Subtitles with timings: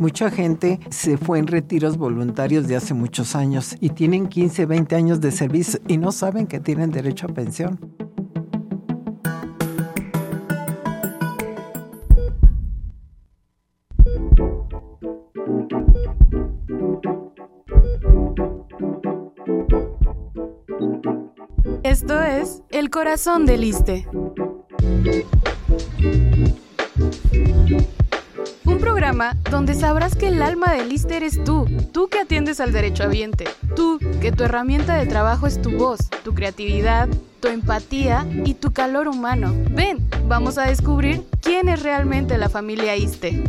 [0.00, 4.94] Mucha gente se fue en retiros voluntarios de hace muchos años y tienen 15, 20
[4.94, 7.80] años de servicio y no saben que tienen derecho a pensión.
[21.82, 24.06] Esto es El Corazón del Iste.
[29.50, 33.46] Donde sabrás que el alma del Iste eres tú, tú que atiendes al derecho derechohabiente,
[33.74, 37.08] tú que tu herramienta de trabajo es tu voz, tu creatividad,
[37.40, 39.54] tu empatía y tu calor humano.
[39.70, 43.42] Ven, vamos a descubrir quién es realmente la familia Iste.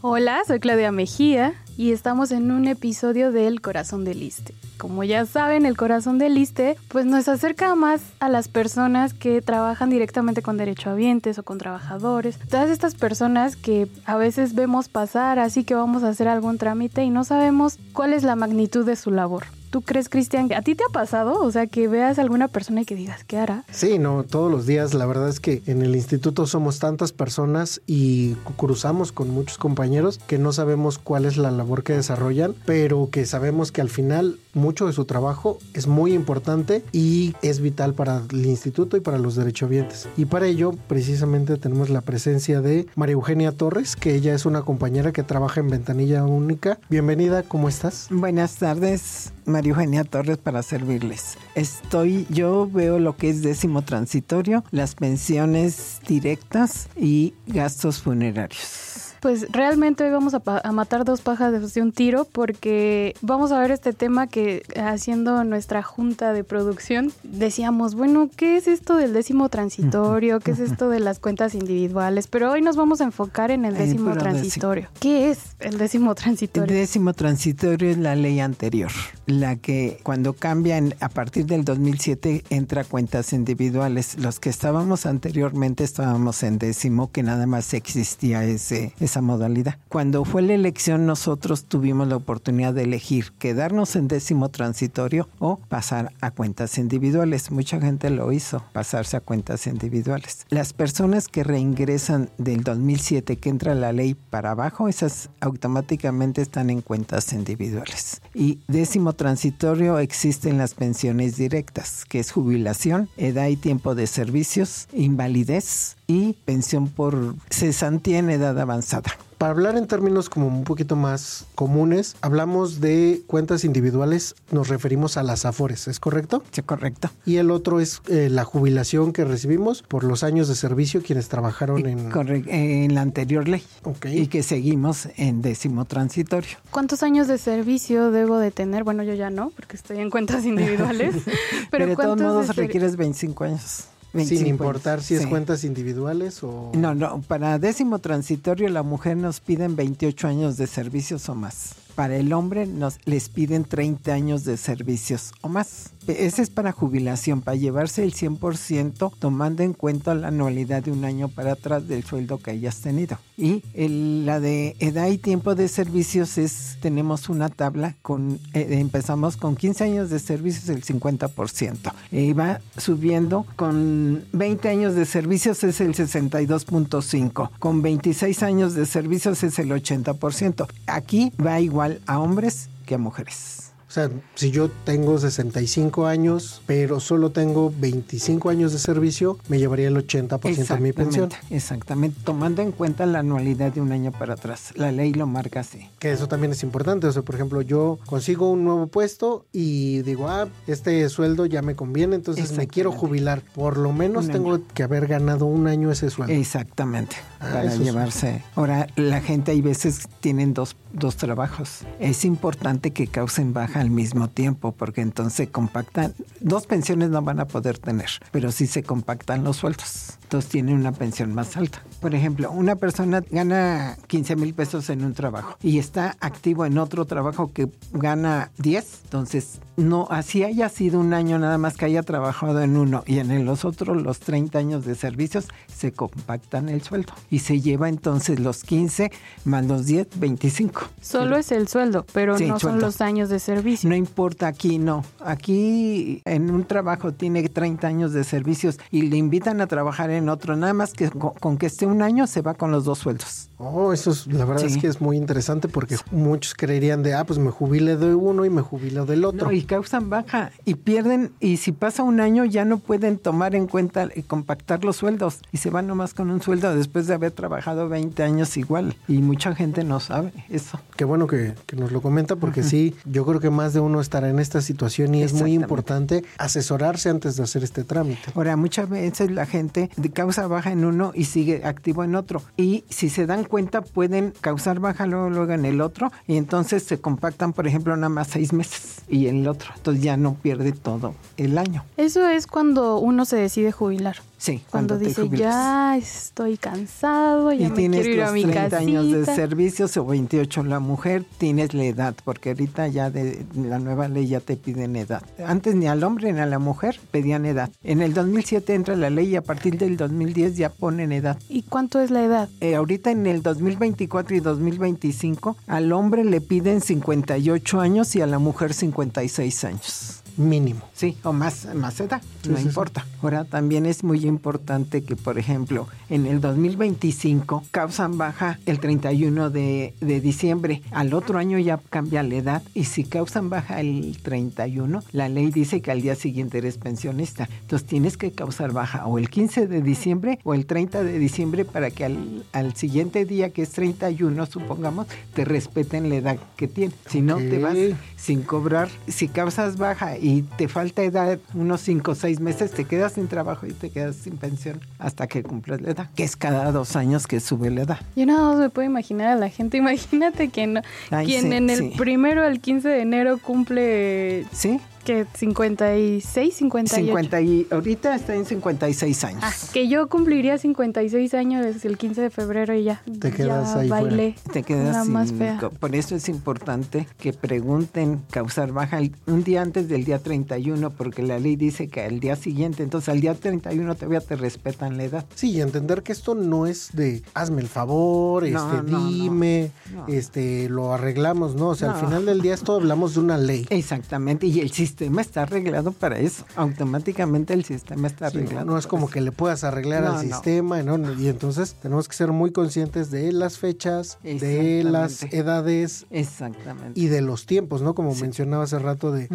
[0.00, 4.54] Hola, soy Claudia Mejía y estamos en un episodio del Corazón del Liste.
[4.78, 9.42] Como ya saben, el Corazón del Liste pues nos acerca más a las personas que
[9.42, 12.38] trabajan directamente con derechohabientes o con trabajadores.
[12.48, 17.02] Todas estas personas que a veces vemos pasar así que vamos a hacer algún trámite
[17.02, 19.57] y no sabemos cuál es la magnitud de su labor.
[19.70, 21.42] ¿Tú crees, Cristian, que a ti te ha pasado?
[21.42, 23.64] O sea, que veas a alguna persona y que digas, ¿qué hará?
[23.70, 24.94] Sí, no, todos los días.
[24.94, 30.20] La verdad es que en el instituto somos tantas personas y cruzamos con muchos compañeros
[30.26, 34.38] que no sabemos cuál es la labor que desarrollan, pero que sabemos que al final
[34.54, 39.18] mucho de su trabajo es muy importante y es vital para el instituto y para
[39.18, 40.08] los derechohabientes.
[40.16, 44.62] Y para ello, precisamente, tenemos la presencia de María Eugenia Torres, que ella es una
[44.62, 46.78] compañera que trabaja en Ventanilla Única.
[46.88, 48.08] Bienvenida, ¿cómo estás?
[48.10, 49.32] Buenas tardes.
[49.48, 51.36] María Eugenia Torres para servirles.
[51.54, 59.07] Estoy, yo veo lo que es décimo transitorio, las pensiones directas y gastos funerarios.
[59.20, 63.70] Pues realmente hoy vamos a, matar dos pajas de un tiro porque vamos a ver
[63.70, 69.48] este tema que haciendo nuestra junta de producción decíamos, bueno, ¿qué es esto del décimo
[69.48, 70.40] transitorio?
[70.40, 72.26] ¿Qué es esto de las cuentas individuales?
[72.26, 74.88] Pero hoy nos vamos a enfocar en el décimo transitorio.
[75.00, 76.74] ¿Qué es el décimo transitorio?
[76.74, 78.90] El décimo transitorio es la ley anterior,
[79.26, 84.18] la que cuando cambian a partir del 2007 entra cuentas individuales.
[84.18, 89.76] Los que estábamos anteriormente estábamos en décimo, que nada más existía ese esa modalidad.
[89.88, 95.56] Cuando fue la elección nosotros tuvimos la oportunidad de elegir quedarnos en décimo transitorio o
[95.56, 97.50] pasar a cuentas individuales.
[97.50, 100.46] Mucha gente lo hizo, pasarse a cuentas individuales.
[100.50, 106.70] Las personas que reingresan del 2007 que entra la ley para abajo, esas automáticamente están
[106.70, 108.20] en cuentas individuales.
[108.34, 114.88] Y décimo transitorio existen las pensiones directas, que es jubilación, edad y tiempo de servicios,
[114.92, 119.12] invalidez, y pensión por cesantía en edad avanzada.
[119.36, 125.16] Para hablar en términos como un poquito más comunes, hablamos de cuentas individuales, nos referimos
[125.16, 126.42] a las AFORES, ¿es correcto?
[126.50, 127.08] Sí, correcto.
[127.24, 131.28] Y el otro es eh, la jubilación que recibimos por los años de servicio quienes
[131.28, 132.10] trabajaron en...
[132.48, 133.62] en la anterior ley.
[133.84, 134.06] Ok.
[134.06, 136.56] Y que seguimos en décimo transitorio.
[136.72, 138.82] ¿Cuántos años de servicio debo de tener?
[138.82, 141.14] Bueno, yo ya no, porque estoy en cuentas individuales.
[141.70, 143.84] pero, de todos modos requieres 25 años.
[144.14, 146.72] Sin importar si es cuentas individuales o...
[146.74, 151.74] No, no, para décimo transitorio la mujer nos piden 28 años de servicios o más.
[151.94, 155.90] Para el hombre nos les piden 30 años de servicios o más.
[156.08, 161.04] Ese es para jubilación, para llevarse el 100% tomando en cuenta la anualidad de un
[161.04, 163.18] año para atrás del sueldo que hayas tenido.
[163.36, 169.36] Y la de edad y tiempo de servicios es, tenemos una tabla con, eh, empezamos
[169.36, 171.92] con 15 años de servicios el 50%.
[172.10, 178.86] Y va subiendo con 20 años de servicios es el 62.5%, con 26 años de
[178.86, 180.66] servicios es el 80%.
[180.86, 183.67] Aquí va igual a hombres que a mujeres.
[183.88, 189.58] O sea, si yo tengo 65 años, pero solo tengo 25 años de servicio, me
[189.58, 191.30] llevaría el 80% de mi pensión.
[191.48, 194.72] Exactamente, tomando en cuenta la anualidad de un año para atrás.
[194.74, 195.88] La ley lo marca así.
[195.98, 197.06] Que eso también es importante.
[197.06, 201.62] O sea, por ejemplo, yo consigo un nuevo puesto y digo, ah, este sueldo ya
[201.62, 203.40] me conviene, entonces me quiero jubilar.
[203.54, 206.34] Por lo menos tengo que haber ganado un año ese sueldo.
[206.34, 208.42] Exactamente, ah, para llevarse.
[208.54, 211.80] Ahora, la gente hay veces tienen dos, dos trabajos.
[212.00, 217.40] Es importante que causen baja al mismo tiempo, porque entonces compactan, dos pensiones no van
[217.40, 220.18] a poder tener, pero sí se compactan los sueldos.
[220.24, 221.82] Entonces tienen una pensión más alta.
[222.00, 226.78] Por ejemplo, una persona gana 15 mil pesos en un trabajo y está activo en
[226.78, 231.84] otro trabajo que gana 10, entonces no, así haya sido un año nada más que
[231.86, 236.68] haya trabajado en uno y en los otros los 30 años de servicios, se compactan
[236.68, 239.10] el sueldo y se lleva entonces los 15
[239.44, 240.82] más los 10, 25.
[241.00, 243.88] Solo es el sueldo, pero no son los años de servicio.
[243.88, 245.04] No importa aquí, no.
[245.20, 250.28] Aquí en un trabajo tiene 30 años de servicios y le invitan a trabajar en
[250.28, 253.47] otro, nada más que con, que esté un año se va con los dos sueldos.
[253.58, 257.24] Oh, eso es, la verdad es que es muy interesante porque muchos creerían de, ah,
[257.24, 259.46] pues me jubile de uno y me jubilo del otro.
[259.46, 263.56] No, y causan baja y pierden, y si pasa un año ya no pueden tomar
[263.56, 267.14] en cuenta y compactar los sueldos y se van nomás con un sueldo después de
[267.14, 268.94] haber trabajado 20 años igual.
[269.08, 270.78] Y mucha gente no sabe eso.
[270.96, 274.28] Qué bueno que, nos lo comenta porque sí, yo creo que más de uno estará
[274.28, 278.20] en esta situación y es muy importante asesorarse antes de hacer este trámite.
[278.34, 282.42] Ahora, muchas veces la gente causa baja en uno y sigue activo en otro.
[282.56, 286.82] Y si se dan cuenta, pueden causar baja luego, luego en el otro y entonces
[286.84, 289.70] se compactan, por ejemplo, nada más seis meses y el otro.
[289.76, 291.84] Entonces ya no pierde todo el año.
[291.96, 294.16] Eso es cuando uno se decide jubilar.
[294.38, 298.76] Sí, cuando, dice ya estoy cansado, ya y me tienes quiero ir a mi 30
[298.78, 303.80] años de servicios o 28 la mujer, tienes la edad, porque ahorita ya de la
[303.80, 305.22] nueva ley ya te piden edad.
[305.44, 307.70] Antes ni al hombre ni a la mujer pedían edad.
[307.82, 311.36] En el 2007 entra la ley y a partir del 2010 ya ponen edad.
[311.48, 312.48] ¿Y cuánto es la edad?
[312.60, 318.26] Eh, ahorita en el 2024 y 2025 al hombre le piden 58 años y a
[318.26, 320.80] la mujer 56 años mínimo.
[320.94, 323.04] Sí, o más, más edad, no importa.
[323.22, 329.50] Ahora también es muy importante que, por ejemplo, en el 2025 causan baja el 31
[329.50, 330.82] de, de diciembre.
[330.92, 335.50] Al otro año ya cambia la edad y si causan baja el 31, la ley
[335.50, 337.48] dice que al día siguiente eres pensionista.
[337.62, 341.64] Entonces tienes que causar baja o el 15 de diciembre o el 30 de diciembre
[341.64, 346.68] para que al, al siguiente día, que es 31, supongamos, te respeten la edad que
[346.68, 346.96] tienes.
[347.08, 347.76] Si no, te vas
[348.16, 348.88] sin cobrar.
[349.08, 353.28] Si causas baja y te falta edad, unos 5 o 6 meses, te quedas sin
[353.28, 356.96] trabajo y te quedas sin pensión hasta que cumples la edad, que es cada dos
[356.96, 357.98] años que sube la edad.
[358.16, 360.82] Yo nada más me puedo imaginar a la gente, imagínate que no,
[361.24, 364.46] quien en el primero al 15 de enero cumple...
[364.52, 367.06] Sí que 56, 58.
[367.06, 369.40] 50 y ahorita está en 56 años.
[369.42, 373.02] Ah, que yo cumpliría 56 años desde el 15 de febrero y ya.
[373.18, 374.34] Te quedas ahí bailé.
[374.52, 375.58] Te quedas sin, más fea.
[375.80, 381.22] Por eso es importante que pregunten causar baja un día antes del día 31 porque
[381.22, 385.04] la ley dice que al día siguiente, entonces al día 31 todavía te respetan la
[385.04, 385.24] edad.
[385.34, 389.70] Sí, y entender que esto no es de hazme el favor, este dime,
[390.06, 393.66] este lo arreglamos, no, o sea, al final del día esto hablamos de una ley.
[393.70, 396.44] Exactamente, y el sistema sistema está arreglado para eso.
[396.56, 398.66] Automáticamente el sistema está arreglado.
[398.66, 400.98] no, es como que le puedas arreglar al sistema, ¿no?
[401.12, 406.06] Y entonces tenemos que ser muy conscientes de las fechas, de las edades.
[406.10, 406.98] Exactamente.
[406.98, 407.94] Y de los tiempos, ¿no?
[407.94, 409.28] Como mencionaba hace rato, de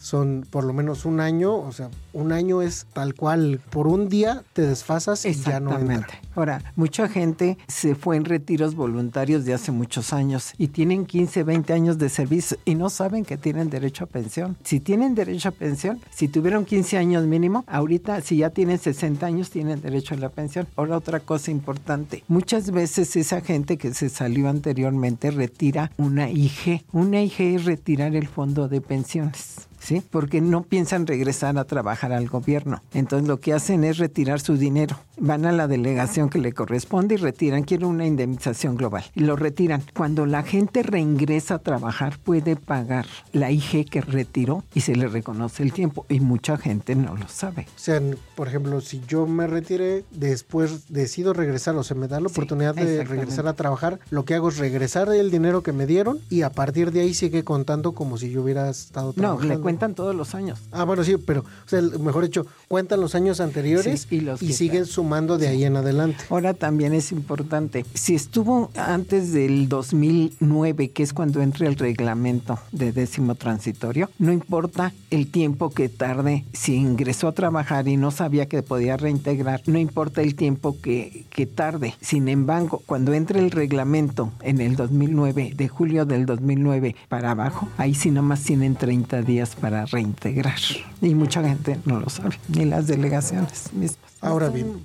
[0.00, 4.08] son por lo menos un año, o sea, un año es tal cual, por un
[4.08, 6.18] día te desfasas y ya no entra.
[6.34, 11.42] Ahora, mucha gente se fue en retiros voluntarios de hace muchos años y tienen 15,
[11.42, 14.56] 20 años de servicio y no saben que tienen derecho a pensión.
[14.64, 16.00] Si tienen derecho a pensión.
[16.10, 20.28] Si tuvieron 15 años mínimo, ahorita si ya tienen 60 años tienen derecho a la
[20.28, 20.66] pensión.
[20.76, 26.84] Ahora otra cosa importante, muchas veces esa gente que se salió anteriormente retira una IG.
[26.92, 29.68] Una IG es retirar el fondo de pensiones.
[29.80, 30.02] ¿sí?
[30.08, 32.80] Porque no piensan regresar a trabajar al gobierno.
[32.94, 34.96] Entonces lo que hacen es retirar su dinero.
[35.22, 39.04] Van a la delegación que le corresponde y retiran, quiero una indemnización global.
[39.14, 39.82] Y lo retiran.
[39.94, 45.08] Cuando la gente reingresa a trabajar puede pagar la IG que retiró y se le
[45.08, 46.06] reconoce el tiempo.
[46.08, 47.66] Y mucha gente no lo sabe.
[47.76, 48.00] O sea,
[48.34, 52.74] por ejemplo, si yo me retiré, después decido regresar, o sea, me da la oportunidad
[52.74, 56.42] de regresar a trabajar, lo que hago es regresar el dinero que me dieron y
[56.42, 59.54] a partir de ahí sigue contando como si yo hubiera estado trabajando.
[59.54, 60.60] No, cuentan todos los años.
[60.72, 64.54] Ah, bueno, sí, pero, o sea, mejor dicho, cuentan los años anteriores y, los y
[64.54, 66.24] siguen sumando de ahí en adelante.
[66.30, 72.60] Ahora también es importante, si estuvo antes del 2009, que es cuando entre el reglamento
[72.70, 78.12] de décimo transitorio, no importa el tiempo que tarde, si ingresó a trabajar y no
[78.12, 81.94] sabía que podía reintegrar, no importa el tiempo que, que tarde.
[82.00, 87.68] Sin embargo, cuando entre el reglamento en el 2009, de julio del 2009 para abajo,
[87.78, 90.60] ahí sí nomás tienen 30 días para reintegrar.
[91.02, 94.09] Y mucha gente no lo sabe, ni las delegaciones mismas.
[94.20, 94.84] Ahora bien,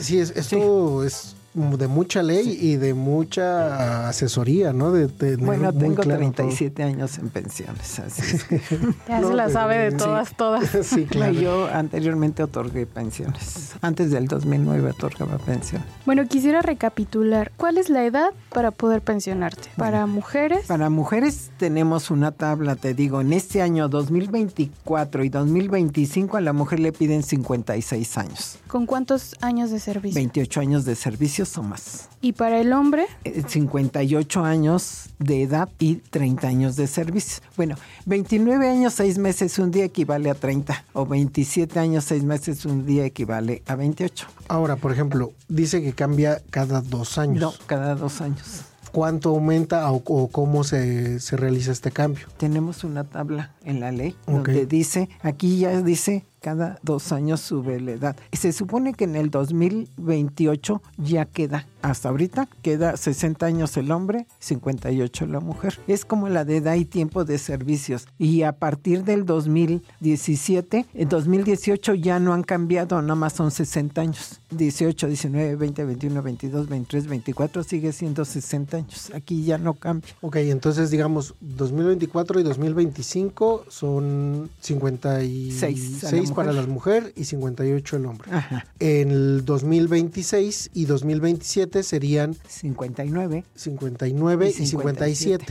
[0.00, 4.92] si es, esto es de mucha ley y de mucha asesoría, ¿no?
[4.92, 8.36] De, bueno, tengo 37 años en pensiones, así
[9.08, 10.70] Ya se la sabe de todas, todas.
[10.86, 11.32] sí, claro.
[11.32, 13.72] Yo anteriormente otorgué pensiones.
[13.80, 15.86] Antes del 2009 otorgaba pensiones.
[16.06, 17.50] Bueno, quisiera recapitular.
[17.56, 19.70] ¿Cuál es la edad para poder pensionarte?
[19.76, 20.66] ¿Para mujeres?
[20.66, 26.52] Para mujeres tenemos una tabla, te digo, en este año 2024 y 2025 a la
[26.52, 28.58] mujer le piden 56 años.
[28.68, 30.14] ¿Con cuántos años de servicio?
[30.14, 32.08] 28 años de servicio o más.
[32.20, 33.06] ¿Y para el hombre?
[33.24, 37.42] 58 años de edad y 30 años de servicio.
[37.56, 40.84] Bueno, 29 años, 6 meses, un día equivale a 30.
[40.92, 44.26] O 27 años, 6 meses, un día equivale a 28.
[44.48, 47.40] Ahora, por ejemplo, dice que cambia cada dos años.
[47.40, 48.64] No, cada dos años.
[48.92, 52.26] ¿Cuánto aumenta o, cómo se, se, realiza este cambio?
[52.38, 57.80] Tenemos una tabla en la ley donde dice, aquí ya dice cada dos años sube
[57.80, 58.16] la edad.
[58.32, 64.26] Se supone que en el 2028 ya queda, hasta ahorita queda 60 años el hombre,
[64.38, 65.78] 58 la mujer.
[65.86, 68.08] Es como la de edad y tiempo de servicios.
[68.18, 74.00] Y a partir del 2017, en 2018 ya no han cambiado, nada más son 60
[74.00, 74.40] años.
[74.50, 79.12] 18, 19, 20, 21, 22, 23, 24 sigue siendo 60 años.
[79.14, 80.10] Aquí ya no cambia.
[80.22, 88.30] Ok, entonces digamos 2024 y 2025 son 56 para la mujer y 58 el hombre.
[88.78, 95.44] En el 2026 y 2027 serían 59, 59 y 57.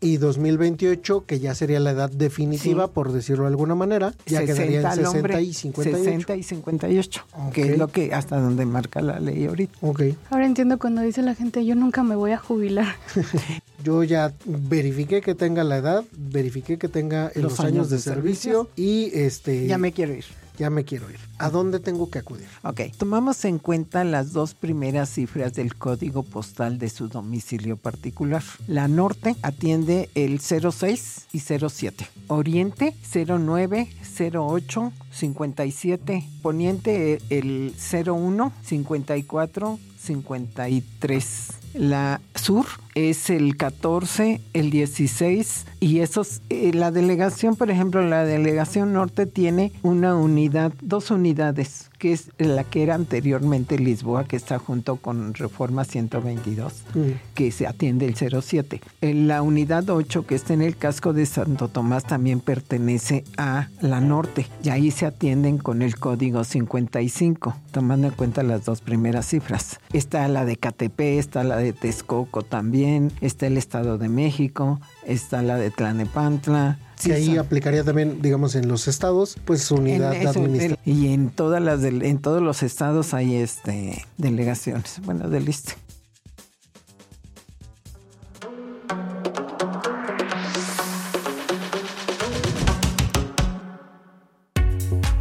[0.00, 4.94] Y, 2028, que ya sería la edad definitiva, por decirlo de alguna manera, ya quedarían
[4.94, 6.04] 60 y 58.
[6.04, 9.78] 60 y 58, que es lo que hasta donde marca la ley ahorita.
[9.80, 10.16] Okay.
[10.30, 12.96] Ahora entiendo cuando dice la gente, yo nunca me voy a jubilar.
[13.82, 19.10] yo ya verifiqué que tenga la edad, verifiqué que tenga los, años, de, servicio, y
[19.14, 20.24] este ya me quiero ir
[20.58, 21.18] ya me quiero ir.
[21.38, 22.48] ¿A dónde tengo que acudir?
[22.64, 28.42] Ok, tomamos en cuenta las dos primeras cifras del código postal de su domicilio particular.
[28.66, 32.08] La norte atiende el 06 y 07.
[32.26, 33.88] Oriente 09,
[34.34, 36.28] 08, 57.
[36.42, 41.48] Poniente el 01, 54, 53.
[41.74, 42.66] La sur
[42.98, 49.26] es el 14, el 16 y esos, eh, la delegación, por ejemplo, la delegación norte
[49.26, 54.96] tiene una unidad, dos unidades, que es la que era anteriormente Lisboa, que está junto
[54.96, 57.00] con Reforma 122, mm.
[57.34, 58.80] que se atiende el 07.
[59.00, 64.00] La unidad 8, que está en el casco de Santo Tomás, también pertenece a la
[64.00, 69.26] norte y ahí se atienden con el código 55, tomando en cuenta las dos primeras
[69.26, 69.78] cifras.
[69.92, 72.87] Está la de KTP, está la de Texcoco también
[73.20, 76.78] está el Estado de México, está la de Tlanepantla.
[77.02, 80.78] Que ahí aplicaría también, digamos, en los estados, pues su unidad administrativa.
[80.84, 85.74] Y en todas las en todos los estados hay este delegaciones, bueno, del liste.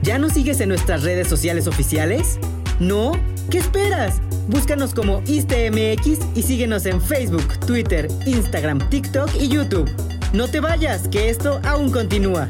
[0.01, 2.39] ¿Ya nos sigues en nuestras redes sociales oficiales?
[2.79, 3.11] ¿No?
[3.49, 4.21] ¿Qué esperas?
[4.47, 9.89] Búscanos como ISTMX y síguenos en Facebook, Twitter, Instagram, TikTok y YouTube.
[10.33, 12.49] No te vayas, que esto aún continúa.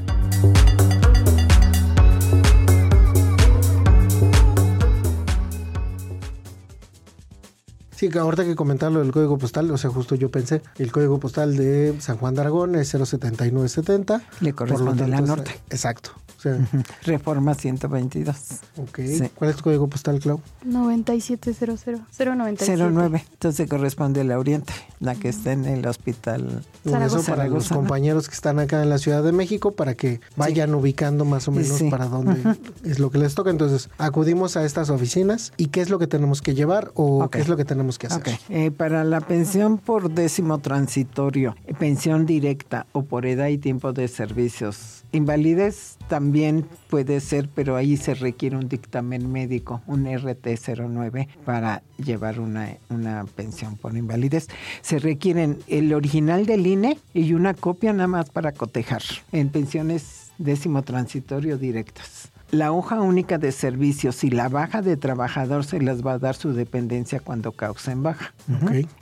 [7.98, 11.20] Sí, ahorita que comentar lo del código postal, o sea, justo yo pensé, el código
[11.20, 14.22] postal de San Juan de Aragón es 07970.
[14.42, 15.60] Le corresponde a la norte.
[15.72, 16.12] Exacto.
[17.04, 18.36] Reforma 122.
[18.78, 19.00] Ok.
[19.34, 20.40] ¿Cuál es tu código postal, Clau?
[20.64, 21.80] 9700.
[22.20, 22.78] 097.
[22.78, 23.26] 09.
[23.32, 26.64] Entonces corresponde a la Oriente, la que está en el hospital.
[26.86, 30.76] Eso para los compañeros que están acá en la Ciudad de México, para que vayan
[30.76, 33.50] ubicando más o menos para dónde es lo que les toca.
[33.50, 37.40] Entonces, acudimos a estas oficinas y qué es lo que tenemos que llevar o qué
[37.40, 38.40] es lo que tenemos que hacer.
[38.50, 44.08] Eh, para la pensión por décimo transitorio, pensión directa o por edad y tiempo de
[44.08, 51.84] servicios, invalidez también puede ser, pero ahí se requiere un dictamen médico, un RT09 para
[51.98, 54.48] llevar una, una pensión por invalidez.
[54.82, 60.32] Se requieren el original del INE y una copia nada más para cotejar en pensiones
[60.38, 62.32] décimo transitorio directas.
[62.52, 66.36] La hoja única de servicios y la baja de trabajador se les va a dar
[66.36, 68.34] su dependencia cuando causen baja.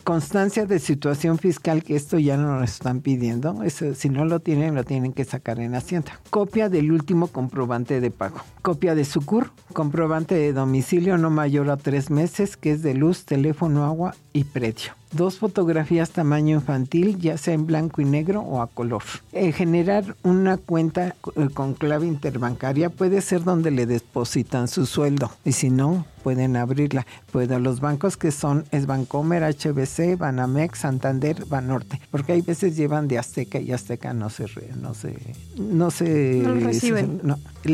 [0.04, 3.62] Constancia de situación fiscal, que esto ya no lo están pidiendo.
[3.62, 6.20] Eso, si no lo tienen, lo tienen que sacar en Hacienda.
[6.32, 8.38] Copia del último comprobante de pago.
[8.64, 13.26] Copia de SUCUR, comprobante de domicilio no mayor a tres meses, que es de luz,
[13.26, 18.62] teléfono, agua y predio dos fotografías tamaño infantil, ya sea en blanco y negro o
[18.62, 19.04] a color.
[19.32, 25.32] Eh, generar una cuenta eh, con clave interbancaria puede ser donde le depositan su sueldo
[25.46, 27.06] y si no, pueden abrirla.
[27.32, 33.08] Pues los bancos que son es Bancomer, HBC, Banamex, Santander, Banorte, porque hay veces llevan
[33.08, 34.46] de Azteca y Azteca no se
[34.82, 35.16] no se
[35.56, 37.22] no se reciben.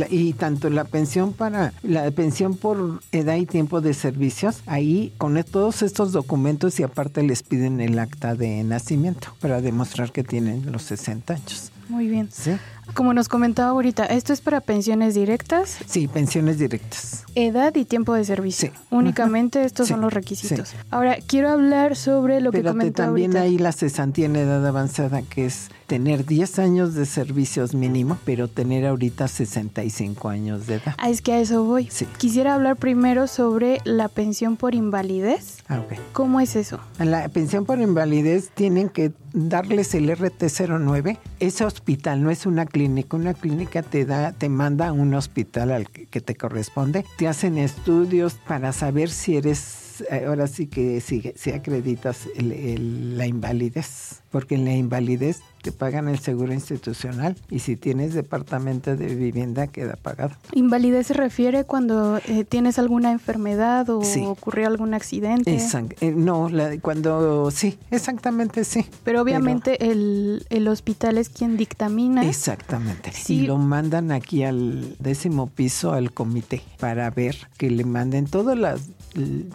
[0.09, 5.41] y tanto la pensión para la pensión por edad y tiempo de servicios, ahí con
[5.45, 10.73] todos estos documentos y aparte les piden el acta de nacimiento para demostrar que tienen
[10.73, 11.71] los 60 años.
[11.87, 12.29] Muy bien.
[12.31, 12.51] ¿sí?
[12.93, 15.77] Como nos comentaba ahorita, ¿esto es para pensiones directas?
[15.85, 17.23] Sí, pensiones directas.
[17.35, 18.69] Edad y tiempo de servicio.
[18.73, 18.77] Sí.
[18.89, 20.73] Únicamente estos Sí, son los requisitos.
[20.89, 23.43] Ahora, quiero hablar sobre lo que Pero comentó también ahorita.
[23.43, 28.47] hay la cesantía en edad avanzada, que es tener 10 años de servicios mínimo, pero
[28.49, 30.95] tener ahorita 65 años de edad.
[30.97, 31.87] Ah, es que a eso voy.
[31.89, 32.05] Sí.
[32.17, 35.57] Quisiera hablar primero sobre la pensión por invalidez.
[35.69, 35.97] Ah, ok.
[36.13, 36.79] ¿Cómo es eso?
[36.99, 41.17] La pensión por invalidez tienen que darles el RT09.
[41.39, 43.17] Ese hospital no es una clínica.
[43.17, 47.05] Una clínica te da, te manda a un hospital al que, te corresponde.
[47.17, 53.17] Te hacen estudios para saber si eres, eh, ahora sí que si, si acreditas el-
[53.17, 54.20] la invalidez.
[54.31, 59.67] Porque en la invalidez te pagan el seguro institucional y si tienes departamento de vivienda
[59.67, 60.31] queda pagado.
[60.53, 64.23] Invalidez se refiere cuando eh, tienes alguna enfermedad o Sí.
[64.25, 65.53] ocurrió algún accidente.
[65.55, 68.85] Exact- eh, no, la- cuando sí, exactamente sí.
[69.03, 72.25] Pero obviamente el, el hospital es quien dictamina.
[72.27, 73.11] Exactamente.
[73.11, 73.35] Sí.
[73.35, 78.57] Y lo mandan aquí al décimo piso al comité para ver que le manden todas
[78.57, 78.81] las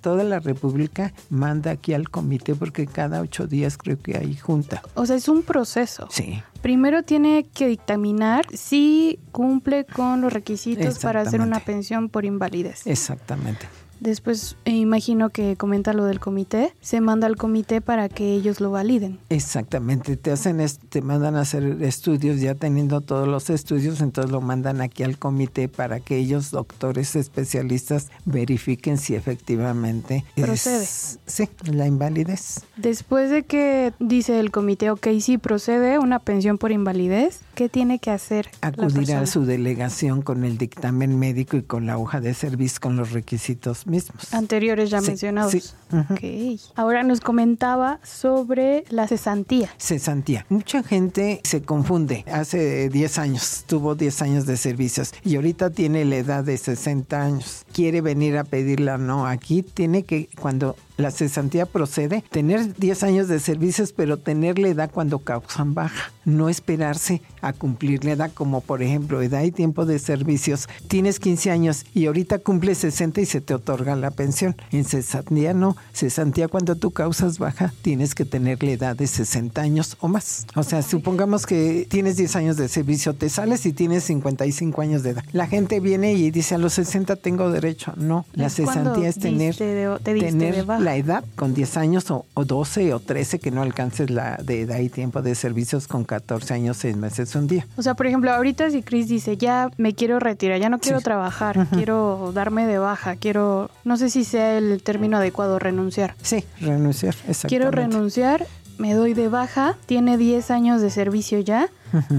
[0.01, 4.83] toda la república manda aquí al comité porque cada ocho días creo que hay junta.
[4.95, 6.09] O sea, es un proceso.
[6.11, 6.43] Sí.
[6.63, 12.87] Primero tiene que dictaminar si cumple con los requisitos para hacer una pensión por invalidez.
[12.87, 13.67] Exactamente.
[14.01, 16.73] Después, eh, imagino que comenta lo del comité.
[16.81, 19.19] Se manda al comité para que ellos lo validen.
[19.29, 20.57] Exactamente, te hacen
[20.89, 25.19] te mandan a hacer estudios ya teniendo todos los estudios, entonces lo mandan aquí al
[25.19, 30.83] comité para que ellos doctores especialistas verifiquen si efectivamente Procede.
[30.85, 32.65] es sí, la invalidez.
[32.77, 37.99] Después de que dice el comité, ok, sí procede una pensión por invalidez, ¿qué tiene
[37.99, 42.35] que hacer acudir a su delegación con el dictamen médico y con la hoja de
[42.35, 44.33] servicio con los requisitos mismos.
[44.35, 45.53] Anteriores ya Sí, mencionados.
[45.53, 45.63] sí,
[45.93, 46.15] ujú.
[46.15, 46.61] Ok.
[46.77, 49.71] Ahora nos comentaba sobre la cesantía.
[49.79, 50.45] Cesantía.
[50.49, 52.25] Mucha gente se confunde.
[52.31, 57.23] Hace 10 años, tuvo 10 años de servicios y ahorita tiene la edad de 60
[57.23, 57.65] años.
[57.73, 59.27] Quiere venir a pedirla, no.
[59.27, 64.69] Aquí tiene que, cuando la cesantía procede, tener 10 años de servicios, pero tener la
[64.69, 66.13] edad cuando causan baja.
[66.25, 70.69] No esperarse a cumplir la edad, como por ejemplo, edad y tiempo de servicios.
[70.89, 74.57] Tienes 15 años y ahorita cumples 60 y se te otorga la pensión.
[74.73, 75.77] En cesantía no.
[75.93, 80.47] Cesantía cuando tú causas baja, tienes que tener la edad de 60 años o más.
[80.57, 85.03] O sea, supongamos que tienes 10 años de servicio, te sales y tienes 55 años
[85.05, 85.25] de edad.
[85.33, 87.93] La gente viene y dice a los 60 tengo derecho.
[87.97, 90.83] No, la cesantía es tener, de- te diste de tener baja.
[90.87, 94.63] La edad con 10 años o, o 12 o 13 que no alcances la de
[94.63, 97.67] edad y tiempo de servicios con 14 años, 6 meses, un día.
[97.77, 100.99] O sea, por ejemplo, ahorita si Chris dice, ya me quiero retirar, ya no quiero
[100.99, 101.05] Sí.
[101.05, 106.15] trabajar, quiero darme de baja, quiero, no sé si sea el término adecuado, renunciar.
[106.23, 107.49] Sí, renunciar, exactamente.
[107.49, 108.47] Quiero renunciar,
[108.79, 111.69] me doy de baja, tiene 10 años de servicio ya,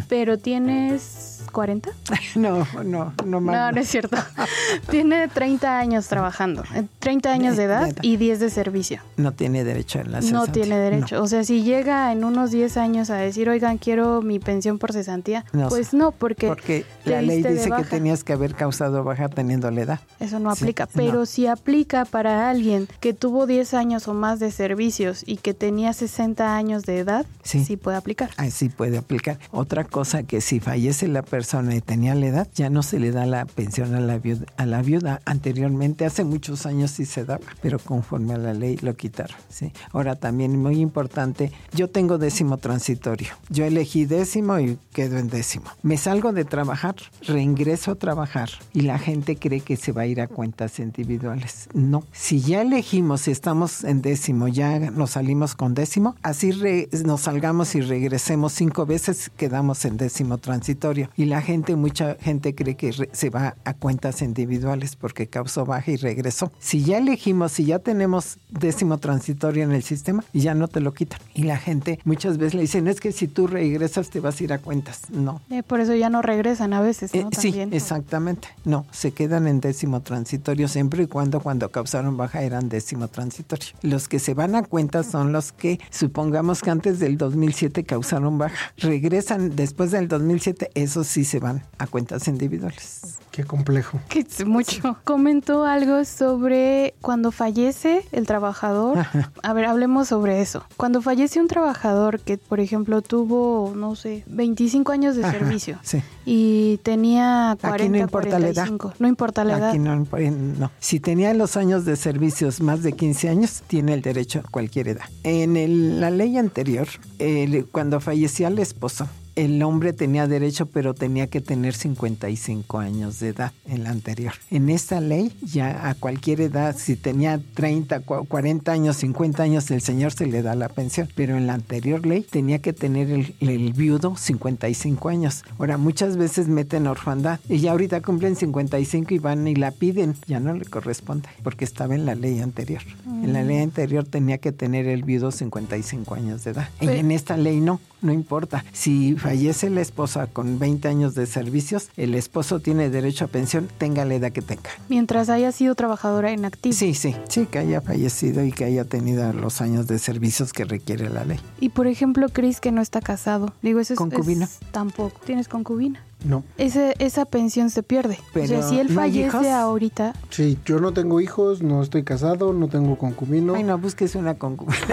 [0.10, 1.90] pero tienes 40?
[2.36, 3.74] No, no, no No, más.
[3.74, 4.18] no es cierto.
[4.90, 9.02] tiene 30 años trabajando, eh, 30 años de edad y 10 de servicio.
[9.18, 10.54] No tiene derecho en la No cesantía.
[10.64, 11.22] tiene derecho.
[11.22, 14.94] O sea, si llega en unos 10 años a decir, oigan, quiero mi pensión por
[14.94, 19.30] cesantía, No, pues no, porque, Porque la ley dice que tenías que haber causado baja
[19.30, 20.00] teniendo la edad.
[20.20, 20.92] Eso no Sí, aplica, no.
[20.94, 25.54] pero si aplica para alguien que tuvo 10 años o más de servicios y que
[25.54, 27.64] tenía 60 años de edad, Sí.
[27.64, 28.30] sí, puede aplicar.
[28.38, 29.40] Así puede aplicar.
[29.52, 31.37] Otra cosa que si fallece la persona
[31.72, 34.46] y tenía la edad, ya no se le da la pensión a la viuda.
[34.58, 38.78] A la viuda anteriormente, hace muchos años sí se daba, pero conforme a la ley
[38.78, 39.38] lo quitaron.
[39.50, 39.72] ¿sí?
[39.92, 43.30] Ahora también muy importante, yo tengo décimo transitorio.
[43.50, 45.66] Yo elegí décimo y quedo en décimo.
[45.84, 46.96] Me salgo de trabajar,
[47.28, 51.70] reingreso a trabajar y la gente cree que se va a ir a cuentas individuales.
[51.74, 56.90] No, si ya elegimos, si estamos en décimo, ya nos salimos con décimo, así re-
[57.06, 61.10] nos salgamos y regresemos cinco veces, quedamos en décimo transitorio.
[61.16, 65.66] Y la gente, mucha gente cree que re- se va a cuentas individuales porque causó
[65.66, 66.52] baja y regresó.
[66.60, 70.94] Si ya elegimos, si ya tenemos décimo transitorio en el sistema, ya no te lo
[70.94, 71.20] quitan.
[71.34, 74.44] Y la gente muchas veces le dicen, es que si tú regresas te vas a
[74.44, 75.02] ir a cuentas.
[75.12, 77.22] No, Eh, por eso ya no regresan a veces, ¿no?
[77.22, 77.74] eh, sí, También.
[77.74, 78.48] exactamente.
[78.66, 83.68] No, se quedan en décimo transitorio siempre y cuando cuando causaron baja eran décimo transitorio.
[83.82, 88.38] Los que se van a cuenta son los que supongamos que antes del 2007 causaron
[88.38, 88.56] baja.
[88.78, 93.18] Regresan después del 2007, esos sí se van a cuentas individuales.
[93.32, 94.00] Qué complejo.
[94.10, 94.98] Que es mucho.
[95.04, 98.98] Comentó algo sobre cuando fallece el trabajador.
[99.00, 99.32] Ajá.
[99.44, 100.64] A ver, hablemos sobre eso.
[100.76, 105.78] Cuando fallece un trabajador que, por ejemplo, tuvo, no sé, 25 años de Ajá, servicio
[105.84, 106.02] Sí.
[106.26, 108.66] y tenía 40, no importa la edad.
[108.68, 108.94] 45.
[108.98, 109.70] No importa la edad.
[109.70, 110.72] Aquí no, no.
[110.80, 114.88] Si tenía los años de servicios más de 15 años, tiene el derecho a cualquier
[114.88, 115.06] edad.
[115.24, 116.88] En el- la ley anterior,
[117.20, 123.20] el- cuando fallecía el esposo, el hombre tenía derecho, pero tenía que tener 55 años
[123.20, 124.34] de edad en la anterior.
[124.50, 129.82] En esta ley, ya a cualquier edad, si tenía 30, 40 años, 50 años, el
[129.82, 131.08] señor se le da la pensión.
[131.14, 135.44] Pero en la anterior ley tenía que tener el, el viudo 55 años.
[135.60, 140.16] Ahora, muchas veces meten orfandad y ya ahorita cumplen 55 y van y la piden.
[140.26, 142.82] Ya no le corresponde porque estaba en la ley anterior.
[143.06, 146.70] En la ley anterior tenía que tener el viudo 55 años de edad.
[146.82, 148.66] Y en esta ley no, no importa.
[148.74, 153.68] Si fallece la esposa con 20 años de servicios, el esposo tiene derecho a pensión,
[153.78, 154.70] tenga la edad que tenga.
[154.88, 156.74] Mientras haya sido trabajadora en activo.
[156.74, 160.64] Sí, sí, sí, que haya fallecido y que haya tenido los años de servicios que
[160.64, 161.40] requiere la ley.
[161.60, 163.54] Y por ejemplo, Chris que no está casado.
[163.62, 163.98] Digo, eso es...
[163.98, 164.46] Concubina.
[164.46, 165.20] es- tampoco.
[165.26, 166.02] ¿Tienes concubina?
[166.26, 166.44] No.
[166.58, 168.16] Ese, esa pensión se pierde.
[168.16, 169.46] o sea, Pero, si él ¿no hay fallece hijos?
[169.48, 173.54] ahorita, Sí, yo no tengo hijos, no estoy casado, no tengo concubino.
[173.56, 174.76] Ay, no, busques una concubina.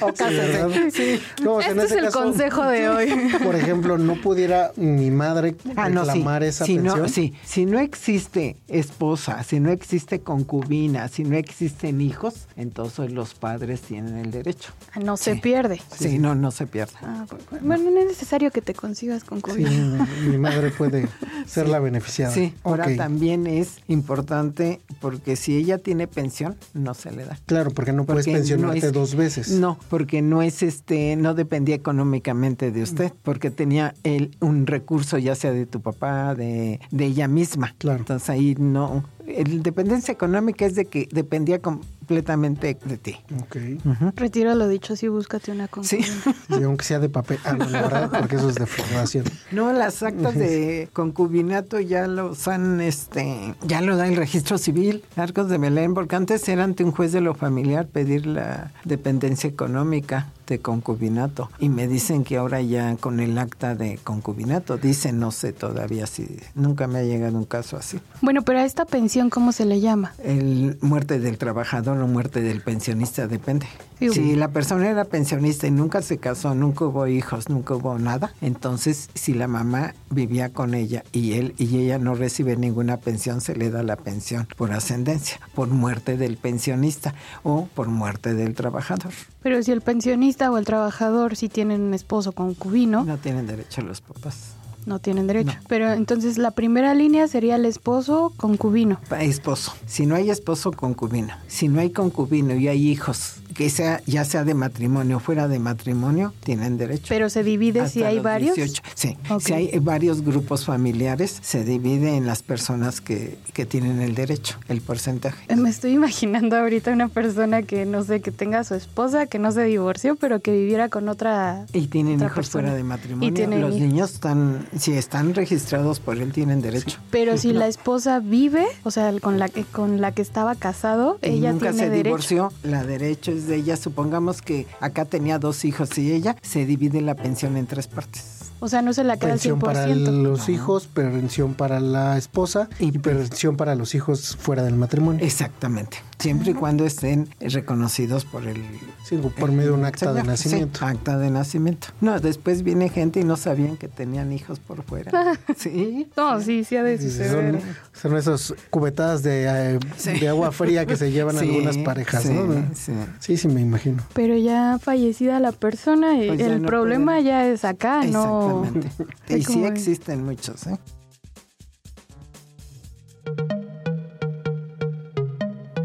[1.46, 3.12] o en este es ese el caso, consejo de hoy.
[3.44, 6.10] Por ejemplo, no pudiera mi madre Ah, no, sí.
[6.12, 7.02] reclamar esa si pensión.
[7.02, 13.12] No, sí, si no existe esposa, si no existe concubina, si no existen hijos, entonces
[13.12, 14.72] los padres tienen el derecho.
[14.94, 15.40] Ah, no se Sí.
[15.40, 15.80] pierde.
[15.96, 16.94] Sí, no, no se pierde.
[17.02, 19.24] Ah, bu- bueno, no es necesario que te consigas
[19.66, 21.08] Sí, mi madre puede
[21.46, 22.32] ser la beneficiada.
[22.32, 27.38] Sí, ahora también es importante porque si ella tiene pensión, no se le da.
[27.46, 29.50] Claro, porque no puedes no pensionarte es- dos veces.
[29.50, 35.18] No, porque no es este, no dependía económicamente de usted, porque tenía él un recurso
[35.18, 37.74] ya sea de tu papá, de, de ella misma.
[37.78, 37.98] Claro.
[37.98, 39.04] Entonces ahí no,
[39.36, 43.16] el dependencia económica es de que dependía completamente de ti.
[43.42, 43.56] Ok.
[43.84, 44.12] Ujú.
[44.16, 45.98] Retira lo dicho, sí, búscate una Sí.
[45.98, 46.36] concubina.
[46.58, 47.38] Sí, aunque sea de papel.
[47.44, 49.24] Ah, no, la verdad, porque eso es de formación.
[49.52, 55.02] No, las actas de concubinato ya los han, este, ya lo da el registro civil,
[55.16, 59.48] Arcos de Belén, porque antes era ante un juez de lo familiar pedir la dependencia
[59.48, 61.50] económica de concubinato.
[61.58, 66.06] Y me dicen que ahora ya con el acta de concubinato, dicen, no sé todavía
[66.06, 68.00] si, nunca me ha llegado un caso así.
[68.20, 70.14] Bueno, pero a esta pensión, ¿cómo se le llama?
[70.22, 73.66] El muerte del trabajador o muerte del pensionista depende.
[73.98, 74.10] Sí.
[74.10, 78.32] Si la persona era pensionista y nunca se casó, nunca hubo hijos, nunca hubo nada,
[78.40, 83.40] entonces si la mamá vivía con ella y él y ella no recibe ninguna pensión,
[83.40, 88.54] se le da la pensión por ascendencia, por muerte del pensionista o por muerte del
[88.54, 89.12] trabajador.
[89.42, 93.82] Pero si el pensionista o el trabajador si tienen un esposo concubino, No tienen derecho
[93.82, 94.54] los papás.
[94.88, 95.52] No tienen derecho.
[95.52, 95.60] No.
[95.68, 98.98] Pero entonces la primera línea sería el esposo concubino.
[99.08, 99.74] Pa- Esposo.
[99.86, 101.34] Si no hay esposo, concubino.
[101.46, 105.48] Si no hay concubino y hay hijos, que sea ya sea de matrimonio o fuera
[105.48, 107.06] de matrimonio, tienen derecho.
[107.08, 108.56] Pero se divide si Hasta hay los varios.
[108.56, 108.82] 18.
[108.94, 109.40] Sí, Ok.
[109.42, 114.58] si hay varios grupos familiares, se divide en las personas que, que tienen el derecho,
[114.68, 115.44] el porcentaje.
[115.48, 119.26] Eh, Me estoy imaginando ahorita una persona que no sé, que tenga a su esposa,
[119.26, 121.66] que no se divorció, pero que viviera con otra.
[121.72, 122.62] Y tienen otra hijos persona.
[122.68, 123.28] fuera de matrimonio.
[123.28, 123.88] Y tienen Los hijos.
[123.88, 126.98] niños están, si están registrados por él, tienen derecho.
[127.10, 131.18] Pero si la esposa vive, o sea, con la que con la que estaba casado,
[131.22, 132.04] Y ella nunca tiene se derecho.
[132.04, 133.76] divorció, la derecho es de ella.
[133.76, 138.37] Supongamos que acá tenía dos hijos y ella se divide la pensión en tres partes.
[138.60, 139.62] O sea, no se la queda al Pensión 100%.
[139.64, 144.74] para los hijos, pensión para la esposa y Y- pensión para los hijos fuera del
[144.74, 145.24] matrimonio.
[145.24, 145.98] Exactamente.
[146.18, 148.56] Siempre y cuando estén reconocidos por el
[149.04, 150.80] Sí, por medio de un acta de nacimiento.
[150.80, 151.88] sí, acta de nacimiento.
[152.00, 155.12] No, después viene gente y no sabían que tenían hijos por fuera.
[155.56, 156.08] Sí.
[156.16, 157.60] No, sí, sí ha de suceder.
[157.60, 160.12] Son, son esas cubetadas de, eh, Sí.
[160.18, 162.64] de agua fría que se llevan Sí, algunas parejas, sí, ¿no?
[162.74, 162.92] sí.
[163.18, 164.02] Sí, sí, me imagino.
[164.14, 167.24] Pero ya fallecida la persona, y Pues ya el no problema pueden.
[167.26, 168.64] ya es acá, no.
[168.64, 168.88] Exactamente.
[169.36, 170.78] Y sí existen muchos, ¿eh?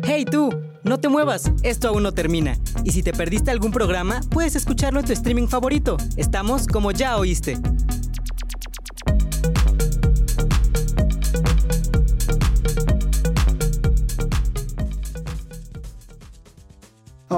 [0.03, 0.49] ¡Hey tú!
[0.83, 2.57] No te muevas, esto aún no termina.
[2.83, 5.95] Y si te perdiste algún programa, puedes escucharlo en tu streaming favorito.
[6.17, 7.57] Estamos como ya oíste.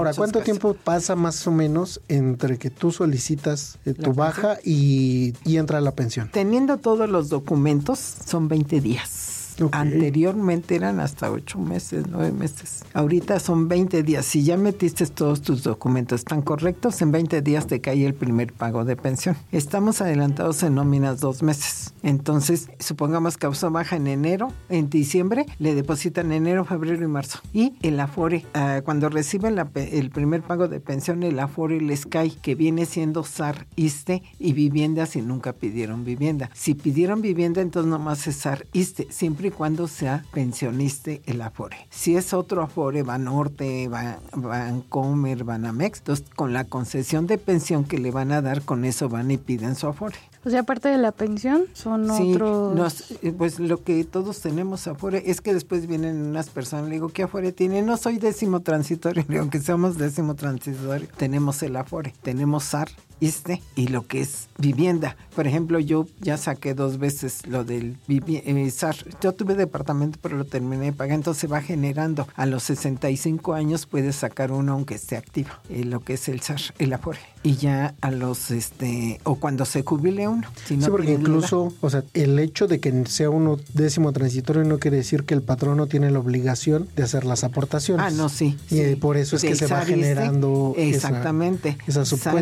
[0.05, 0.59] Ahora, Muchas ¿cuánto gracias.
[0.59, 5.57] tiempo pasa más o menos entre que tú solicitas eh, ¿La tu baja y, y
[5.57, 6.29] entra la pensión?
[6.31, 9.24] Teniendo todos los documentos, son 20 días.
[9.71, 12.83] Anteriormente eran hasta 8 meses, 9 meses.
[12.93, 14.25] Ahorita son 20 días.
[14.25, 18.53] Si ya metiste todos tus documentos, están correctos, en 20 días te cae el primer
[18.53, 19.35] pago de pensión.
[19.51, 21.93] Estamos adelantados en nóminas dos meses.
[22.03, 27.39] Entonces, supongamos que causó baja en enero, en diciembre, le depositan enero, febrero y marzo.
[27.53, 32.31] Y el Afore, ah, cuando reciben el primer pago de pensión, el Afore les cae,
[32.41, 36.49] que viene siendo SAR, ISTE y vivienda si nunca pidieron vivienda.
[36.53, 41.87] Si pidieron vivienda, entonces nomás es SAR, ISTE, siempre y cuando sea pensionista el Afore.
[41.89, 43.89] Si es otro Afore, Banorte,
[44.33, 49.09] Bancomer, Banamex, entonces con la concesión de pensión que le van a dar, con eso
[49.09, 50.17] van y piden su Afore.
[50.45, 53.11] O sea, aparte de la pensión, son otros...
[53.23, 57.09] Eh, pues lo que todos tenemos afuera es que después vienen unas personas, le digo,
[57.09, 57.81] ¿qué afuera tiene?
[57.81, 62.89] No soy décimo transitorio, aunque somos décimo transitorio, tenemos el Afore, tenemos SAR,
[63.21, 65.15] este y lo que es vivienda.
[65.35, 68.95] Por ejemplo, yo ya saqué dos veces lo del eh, SAR.
[69.21, 71.15] Yo tuve departamento, pero lo terminé de pagar.
[71.15, 72.27] Entonces se va generando.
[72.35, 75.49] A los 65 años puedes sacar uno aunque esté activo.
[75.69, 77.19] Eh, lo que es el SAR, el Afore.
[77.43, 80.47] Y ya a los, este, o cuando se jubile uno.
[80.65, 84.97] sí, porque incluso, o sea, el hecho de que sea uno décimo transitorio no quiere
[84.97, 88.05] decir que el patrón no tiene la obligación de hacer las aportaciones.
[88.05, 88.57] Ah, no, sí.
[88.69, 91.77] Y por eso es que se va generando exactamente.
[91.87, 92.33] esa, esa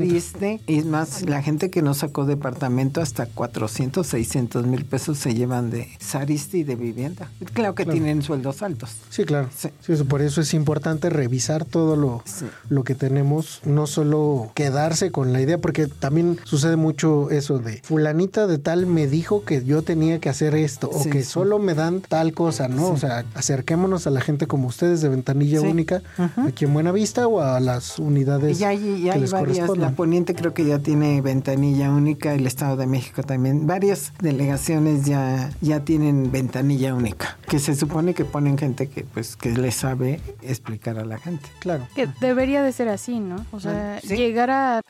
[0.67, 5.69] es más, la gente que no sacó departamento hasta 400, 600 mil pesos se llevan
[5.69, 7.29] de Sariste y de vivienda.
[7.53, 8.91] Claro que tienen sueldos altos.
[9.09, 9.49] Sí, claro.
[9.53, 9.69] Sí.
[10.03, 12.23] por eso es importante revisar todo lo,
[12.69, 17.81] lo que tenemos, no solo quedarse con la idea, porque también sucede mucho eso de
[17.83, 21.73] fulanita de tal me dijo que yo tenía que hacer esto o que solo me
[21.73, 22.87] dan tal cosa, ¿no?
[22.87, 26.01] O sea, acerquémonos a la gente como ustedes de ventanilla única
[26.47, 30.65] aquí en Buenavista o a las unidades ya, ya, hay varias, La poniente creo que
[30.65, 33.67] ya tiene ventanilla única, el Estado de México también.
[33.67, 39.35] Varias delegaciones ya, ya tienen ventanilla única, que se supone que ponen gente que pues
[39.35, 41.49] que le sabe explicar a la gente.
[41.59, 41.85] Claro.
[41.95, 43.45] Que debería de ser así, ¿no?
[43.51, 44.81] O sea, llegar a,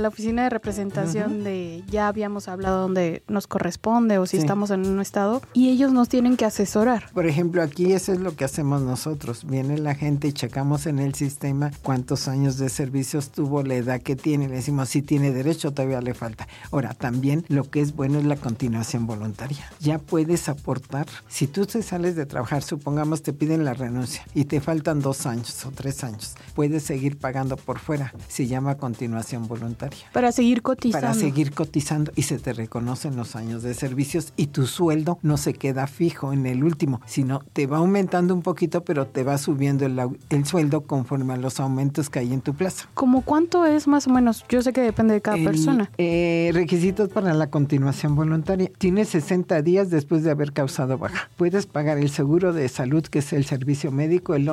[0.00, 4.86] la oficina de representación de ya habíamos hablado donde nos corresponde o si estamos en
[4.86, 7.10] un estado y ellos nos tienen que asesorar.
[7.12, 9.44] Por ejemplo, aquí eso es lo que hacemos nosotros.
[9.44, 14.00] Viene la gente y checamos en el sistema cuántos años de servicios tuvo, la edad
[14.00, 16.46] que tiene, le decimos si tiene derecho, todavía le falta.
[16.70, 19.68] Ahora, también lo que es bueno es la continuación voluntaria.
[19.80, 24.44] Ya puedes aportar, si tú te sales de trabajar, supongamos te piden la renuncia y
[24.44, 28.14] te faltan dos años o tres años, puedes seguir pagando por fuera.
[28.28, 30.06] Se llama continuación voluntaria.
[30.12, 31.06] Para seguir cotizando.
[31.08, 35.38] Para seguir cotizando y se te reconocen los años de servicios y tu sueldo no
[35.38, 39.38] se queda fijo en el último, sino te va aumentando un poquito, pero te va
[39.38, 42.90] subiendo el, el sueldo conforme a los aumentos que hay en tu plaza.
[42.92, 44.44] ¿Cómo cuánto es más o menos?
[44.50, 45.90] Yo sé que depende de cada persona.
[45.96, 48.70] Eh, requisitos para la continuación voluntaria.
[48.76, 51.30] Tienes 60 días después de haber causado baja.
[51.38, 54.50] Puedes pagar el seguro de salud, que es el servicio médico, el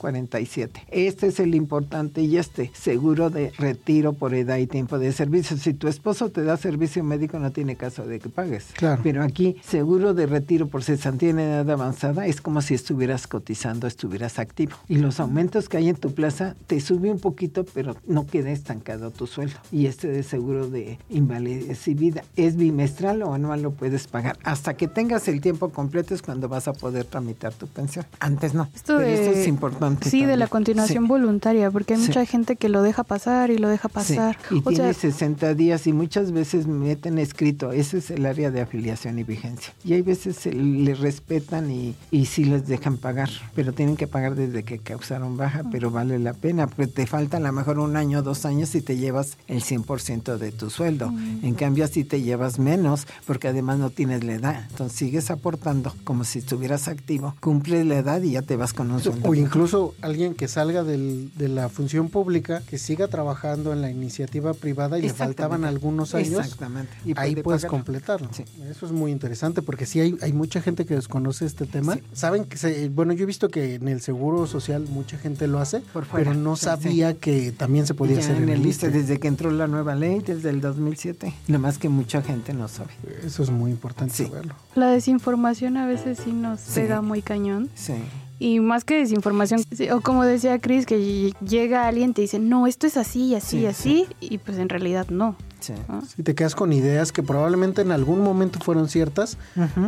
[0.00, 0.70] 11.47.
[0.90, 5.56] Este es el importante y este, seguro de retiro por edad y tiempo de servicio.
[5.56, 8.68] Si tu esposo te da servicio médico, no tiene caso de que pagues.
[8.74, 9.00] Claro.
[9.02, 13.86] Pero aquí, seguro de retiro por cesantía en edad avanzada, es como si estuvieras cotizando,
[13.86, 14.76] estuvieras activo.
[14.88, 18.50] Y los aumentos que hay en tu plaza te sube un poquito, pero no queda
[18.50, 23.62] estancado tu sueldo y este de seguro de invalidez y vida es bimestral o anual
[23.62, 24.38] lo puedes pagar.
[24.44, 28.06] Hasta que tengas el tiempo completo es cuando vas a poder tramitar tu pensión.
[28.18, 28.68] Antes no.
[28.74, 29.89] Esto, es importante.
[30.00, 33.68] Sí, de la continuación voluntaria, porque hay mucha gente que lo deja pasar y lo
[33.68, 34.36] deja pasar.
[34.50, 39.18] Y tiene 60 días y muchas veces meten escrito, ese es el área de afiliación
[39.18, 39.72] y vigencia.
[39.84, 44.06] Y hay veces se le respetan y, y sí les dejan pagar, pero tienen que
[44.06, 47.78] pagar desde que causaron baja, pero vale la pena, porque te falta a lo mejor
[47.78, 51.12] un año o dos años y te llevas el 100% de tu sueldo.
[51.42, 54.66] En cambio, así te llevas menos porque además no tienes la edad.
[54.70, 58.90] Entonces sigues aportando como si estuvieras activo, cumples la edad y ya te vas con
[58.90, 59.28] un sueldo.
[59.28, 63.90] O incluso alguien que salga del, de la función pública, que siga trabajando en la
[63.90, 66.40] iniciativa privada y le faltaban algunos años.
[66.40, 66.92] Exactamente.
[67.04, 68.28] Y ahí puedes completarlo.
[68.70, 71.98] Eso es muy interesante porque sí hay, hay mucha gente que desconoce este tema.
[72.12, 75.82] Saben que, bueno, yo he visto que en el Seguro Social mucha gente lo hace,
[76.12, 78.90] pero no sabía que también se podía hacer en, el liste.
[78.90, 81.32] Desde que entró la nueva ley desde el 2007.
[81.48, 82.90] Lo más que mucha gente no sabe.
[83.24, 84.54] Eso es muy importante saberlo.
[84.74, 87.70] La desinformación a veces sí nos pega muy cañón.
[87.74, 87.94] Sí.
[88.40, 92.66] Y más que desinformación, o como decía Chris, que llega alguien y te dice, no,
[92.66, 95.36] esto es así, así, así, y pues en realidad no.
[95.60, 95.74] Sí.
[96.16, 99.36] Si te quedas con ideas que probablemente en algún momento fueron ciertas,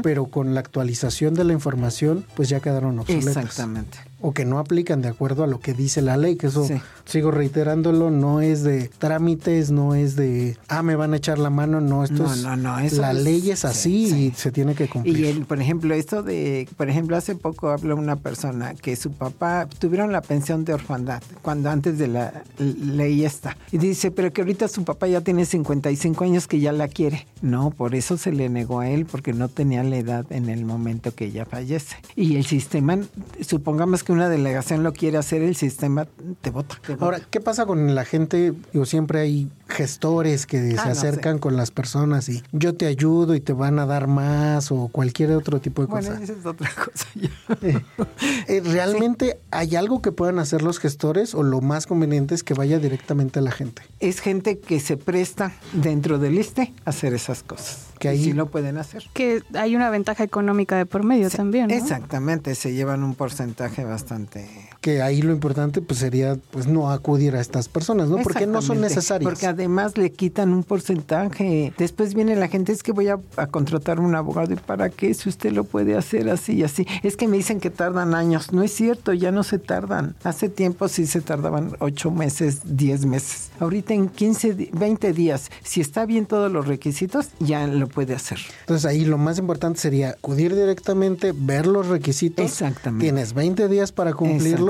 [0.02, 3.38] pero con la actualización de la información, pues ya quedaron obsoletas.
[3.38, 6.66] Exactamente o que no aplican de acuerdo a lo que dice la ley, que eso
[7.04, 11.50] sigo reiterándolo, no es de trámites, no es de, ah, me van a echar la
[11.50, 15.18] mano, no, esto es, no, no, la ley es así y se tiene que cumplir.
[15.18, 19.12] Y el, por ejemplo, esto de, por ejemplo, hace poco habló una persona que su
[19.12, 23.56] papá tuvieron la pensión de orfandad cuando antes de la ley esta.
[23.70, 27.26] Y dice, pero que ahorita su papá ya tiene 55 años que ya la quiere.
[27.40, 30.64] No, por eso se le negó a él porque no tenía la edad en el
[30.64, 31.96] momento que ella fallece.
[32.14, 32.98] Y el sistema,
[33.40, 36.06] supongamos que que una delegación lo quiere hacer, el sistema
[36.40, 36.78] te vota.
[37.00, 38.52] Ahora, ¿qué pasa con la gente?
[38.72, 42.86] Digo, siempre hay gestores que Ah, se no acercan con las personas y yo te
[42.86, 46.22] ayudo y te van a dar más o cualquier otro tipo de Bueno, cosa.
[46.22, 47.06] esa es otra cosa.
[47.14, 47.30] ya.
[48.48, 52.54] Eh, ¿Realmente hay algo que puedan hacer los gestores o lo más conveniente es que
[52.54, 53.82] vaya directamente a la gente?
[54.00, 57.86] es gente que se presta dentro del ISTE a hacer esas cosas.
[58.02, 59.04] Que ahí- sí lo pueden hacer.
[59.14, 61.74] Que hay una ventaja económica de por medio también, ¿no?
[61.74, 64.48] Exactamente, se llevan un porcentaje bastante...
[64.82, 68.18] Que ahí lo importante pues sería pues no acudir a estas personas, ¿no?
[68.18, 69.30] Porque no son necesarias.
[69.30, 71.72] Porque además le quitan un porcentaje.
[71.78, 74.52] Después viene la gente, es que voy a, a contratar un abogado.
[74.52, 75.14] ¿Y para qué?
[75.14, 76.86] Si usted lo puede hacer así y así.
[77.02, 78.52] Es que me dicen que tardan años.
[78.52, 80.16] No es cierto, ya no se tardan.
[80.24, 83.50] Hace tiempo sí se tardaban ocho meses, diez meses.
[83.60, 88.14] Ahorita en 15, di- 20 días, si está bien todos los requisitos, ya lo puede
[88.14, 88.38] hacer.
[88.62, 92.44] Entonces ahí lo más importante sería acudir directamente, ver los requisitos.
[92.44, 93.04] Exactamente.
[93.04, 94.12] Tienes 20 días para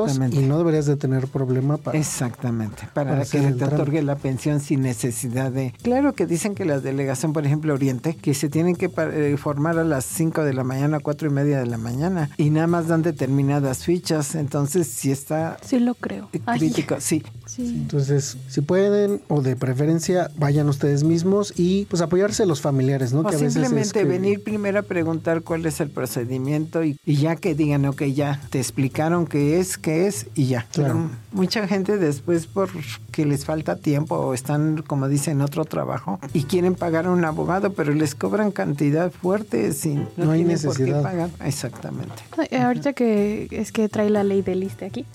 [0.08, 1.98] y no deberías de tener problema para...
[1.98, 3.64] Exactamente, para, para que se te trámite.
[3.74, 5.72] otorgue la pensión sin necesidad de...
[5.82, 9.78] Claro que dicen que la delegación, por ejemplo, Oriente, que se tienen que eh, formar
[9.78, 12.88] a las 5 de la mañana, 4 y media de la mañana, y nada más
[12.88, 16.28] dan determinadas fichas, entonces si está Sí lo creo.
[16.46, 17.22] Ay, crítico, sí.
[17.46, 17.66] sí.
[17.82, 23.12] Entonces, si pueden o de preferencia, vayan ustedes mismos y pues apoyarse a los familiares,
[23.12, 23.20] ¿no?
[23.20, 26.84] O Que a veces es simplemente que- venir primero a preguntar cuál es el procedimiento
[26.84, 30.66] y, y ya que digan, ok, ya te explicaron qué es, qué es y ya.
[30.72, 30.94] Claro.
[30.94, 36.18] Pero mucha gente después porque les falta tiempo o están, como dicen, en otro trabajo
[36.34, 40.44] y quieren pagar a un abogado, pero les cobran cantidad fuerte sin no, No hay
[40.44, 41.02] tienen por qué necesidad.
[41.02, 41.30] pagar.
[41.44, 42.14] Exactamente.
[42.36, 45.06] Ay, Ahorita que es que trae la ley del ISTE aquí,